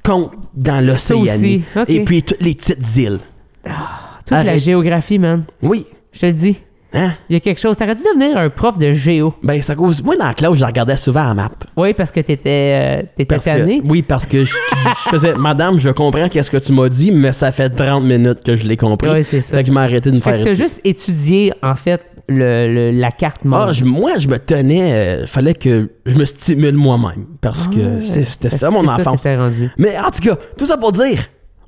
compte 0.04 0.34
dans 0.54 0.80
l'Océanie. 0.86 1.64
Et 1.88 2.04
puis 2.04 2.22
toutes 2.22 2.40
les 2.42 2.54
petites 2.54 2.98
îles. 2.98 3.18
Toute 3.64 4.32
la 4.38 4.58
géographie, 4.60 5.18
man. 5.18 5.46
Oui. 5.64 5.84
Je 6.12 6.20
te 6.20 6.26
le 6.28 6.34
dis. 6.34 6.60
Hein? 6.94 7.12
Il 7.30 7.34
y 7.34 7.36
a 7.36 7.40
quelque 7.42 7.60
chose. 7.60 7.78
T'aurais 7.78 7.96
dû 7.96 8.02
devenir 8.04 8.38
un 8.38 8.50
prof 8.50 8.78
de 8.78 8.92
géo. 8.94 9.34
Ben, 9.44 9.62
ça 9.62 9.76
cause. 9.76 10.02
Moi, 10.02 10.16
dans 10.16 10.26
la 10.28 10.34
classe, 10.34 10.54
je 10.56 10.64
regardais 10.66 10.96
souvent 10.98 11.26
la 11.26 11.34
map. 11.34 11.50
Oui, 11.76 11.94
parce 11.94 12.12
que 12.12 12.22
t'étais 12.22 13.04
euh, 13.20 13.24
que- 13.26 13.44
tanné. 13.44 13.82
oui, 13.84 14.02
parce 14.02 14.26
que 14.26 14.44
je, 14.46 14.54
je 14.54 15.10
faisais, 15.10 15.36
Madame, 15.38 15.80
je 15.80 15.90
comprends 15.90 16.30
qu'est-ce 16.30 16.50
que 16.50 16.58
tu 16.58 16.72
m'as 16.72 16.88
dit, 16.90 17.12
mais 17.12 17.34
ça 17.34 17.52
fait 17.52 17.70
30 17.70 18.04
minutes 18.04 18.44
que 18.44 18.56
je 18.56 18.66
l'ai 18.66 18.78
compris. 18.78 19.10
Ouais, 19.10 19.22
c'est 19.24 19.42
ça. 19.42 19.56
Fait 19.58 19.64
que 19.64 19.68
je 19.70 19.74
m'ai 19.74 19.82
arrêté 19.82 20.12
de 20.12 20.16
me 20.16 20.22
Fait 20.22 20.32
faire 20.32 20.40
que 20.40 20.44
t'as 20.46 20.56
juste 20.56 20.80
étudié, 20.86 21.52
en 21.62 21.76
fait, 21.76 22.02
le, 22.30 22.74
le- 22.74 22.92
la 22.92 23.12
carte 23.12 23.44
monde. 23.44 23.66
Ah, 23.68 23.72
je- 23.74 23.84
moi, 23.84 24.12
je 24.18 24.28
me 24.30 24.38
tenais. 24.40 24.94
euh, 24.94 25.26
fallait 25.28 25.54
que 25.56 25.90
je 26.06 26.18
me 26.18 26.24
stimule 26.26 26.76
moi-même. 26.76 27.26
Parce 27.42 27.68
que 27.68 28.00
c'est- 28.02 28.24
c'était 28.24 28.48
Est-ce 28.48 28.58
ça 28.60 28.70
mon 28.70 28.84
ça 28.86 28.96
enfance. 28.96 29.24
t'es 29.24 29.36
rendu? 29.36 29.70
Mais 29.78 29.98
en 29.98 30.10
tout 30.10 30.22
cas, 30.22 30.36
tout 30.58 30.66
ça 30.66 30.78
pour 30.78 30.92
dire, 30.94 31.20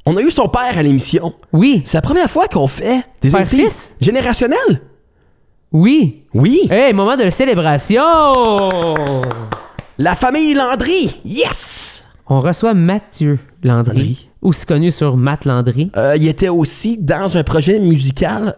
on 0.06 0.16
a 0.18 0.22
eu 0.22 0.32
son 0.32 0.48
père 0.48 0.78
à 0.78 0.82
l'émission. 0.82 1.34
Oui. 1.54 1.82
C'est 1.86 1.98
la 1.98 2.02
première 2.02 2.30
fois 2.30 2.48
qu'on 2.48 2.68
fait 2.68 3.04
des 3.22 3.36
invités 3.36 3.68
générationnels. 4.02 4.82
Oui. 5.72 6.24
Oui. 6.34 6.62
Hey, 6.72 6.94
moment 6.94 7.16
de 7.16 7.30
célébration! 7.30 8.02
La 10.00 10.16
famille 10.16 10.56
Landry. 10.56 11.20
Yes! 11.24 12.06
On 12.28 12.40
reçoit 12.40 12.74
Mathieu 12.74 13.38
Landry, 13.64 13.98
Landry. 13.98 14.30
aussi 14.42 14.66
connu 14.66 14.90
sur 14.90 15.16
Matt 15.16 15.46
Landry. 15.46 15.92
Euh, 15.96 16.16
il 16.18 16.28
était 16.28 16.50
aussi 16.50 16.98
dans 16.98 17.38
un 17.38 17.44
projet 17.44 17.78
musical 17.80 18.56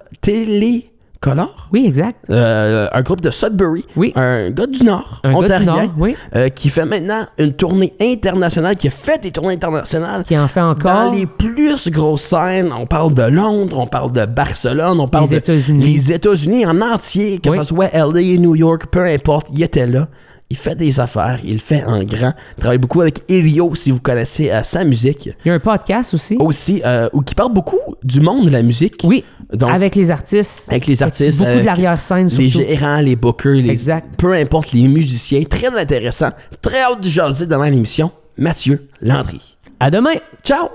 Télécolor. 1.21 1.67
Oui, 1.71 1.85
exact. 1.85 2.25
Euh, 2.31 2.87
un 2.91 3.01
groupe 3.03 3.21
de 3.21 3.29
Sudbury. 3.29 3.85
Oui. 3.95 4.11
Un 4.15 4.49
gars 4.49 4.65
du 4.65 4.83
Nord, 4.83 5.21
Un 5.23 5.39
gars 5.41 5.59
du. 5.59 5.65
Nord, 5.65 5.91
oui. 5.97 6.15
euh, 6.35 6.49
qui 6.49 6.69
fait 6.69 6.85
maintenant 6.85 7.25
une 7.37 7.53
tournée 7.53 7.93
internationale, 8.01 8.75
qui 8.75 8.87
a 8.87 8.91
fait 8.91 9.21
des 9.21 9.31
tournées 9.31 9.53
internationales. 9.53 10.23
Qui 10.23 10.37
en 10.37 10.47
fait 10.47 10.61
encore. 10.61 10.91
Dans 11.05 11.11
les 11.11 11.27
plus 11.27 11.75
grosses 11.91 12.23
scènes, 12.23 12.71
on 12.73 12.87
parle 12.87 13.13
de 13.13 13.23
Londres, 13.23 13.77
on 13.77 13.85
parle 13.87 14.11
de 14.11 14.25
Barcelone, 14.25 14.99
on 14.99 15.07
parle 15.07 15.25
Les 15.25 15.29
de 15.31 15.35
États-Unis. 15.37 15.83
les 15.83 16.11
États-Unis 16.11 16.65
en 16.65 16.81
entier, 16.81 17.37
que 17.39 17.49
Oui. 17.51 17.57
ce 17.57 17.63
soit 17.65 17.89
LA, 17.93 18.37
New 18.39 18.55
York, 18.55 18.87
peu 18.91 19.05
importe, 19.05 19.47
il 19.53 19.61
était 19.61 19.85
là. 19.87 20.07
Il 20.51 20.57
fait 20.57 20.75
des 20.75 20.99
affaires, 20.99 21.39
il 21.45 21.61
fait 21.61 21.81
en 21.85 22.03
grand. 22.03 22.33
Il 22.57 22.59
travaille 22.59 22.77
beaucoup 22.77 22.99
avec 22.99 23.19
Elio, 23.29 23.73
si 23.73 23.89
vous 23.89 24.01
connaissez 24.01 24.51
euh, 24.51 24.63
sa 24.63 24.83
musique. 24.83 25.29
Il 25.45 25.47
y 25.47 25.51
a 25.51 25.53
un 25.53 25.59
podcast 25.59 26.13
aussi. 26.13 26.35
Aussi, 26.41 26.81
euh, 26.85 27.07
où 27.13 27.21
qui 27.21 27.33
parle 27.35 27.53
beaucoup 27.53 27.79
du 28.03 28.19
monde 28.19 28.47
de 28.47 28.49
la 28.49 28.61
musique. 28.61 28.95
Oui. 29.05 29.23
Donc, 29.53 29.71
avec 29.71 29.95
les 29.95 30.11
artistes. 30.11 30.67
avec 30.69 30.87
les 30.87 31.01
artistes, 31.01 31.37
Beaucoup 31.37 31.51
avec 31.51 31.61
de 31.61 31.65
l'arrière-scène, 31.67 32.27
surtout. 32.27 32.41
les 32.41 32.49
gérants, 32.49 32.99
les 32.99 33.15
bookers, 33.15 33.53
les, 33.55 33.69
Exact. 33.69 34.19
peu 34.19 34.33
importe, 34.33 34.73
les 34.73 34.83
musiciens. 34.89 35.41
Très 35.45 35.73
intéressant. 35.79 36.31
Très 36.61 36.81
hâte 36.81 37.01
de 37.01 37.07
jaser 37.07 37.45
devant 37.45 37.63
l'émission. 37.63 38.11
Mathieu 38.37 38.89
Landry. 39.01 39.55
À 39.79 39.89
demain! 39.89 40.15
Ciao! 40.43 40.67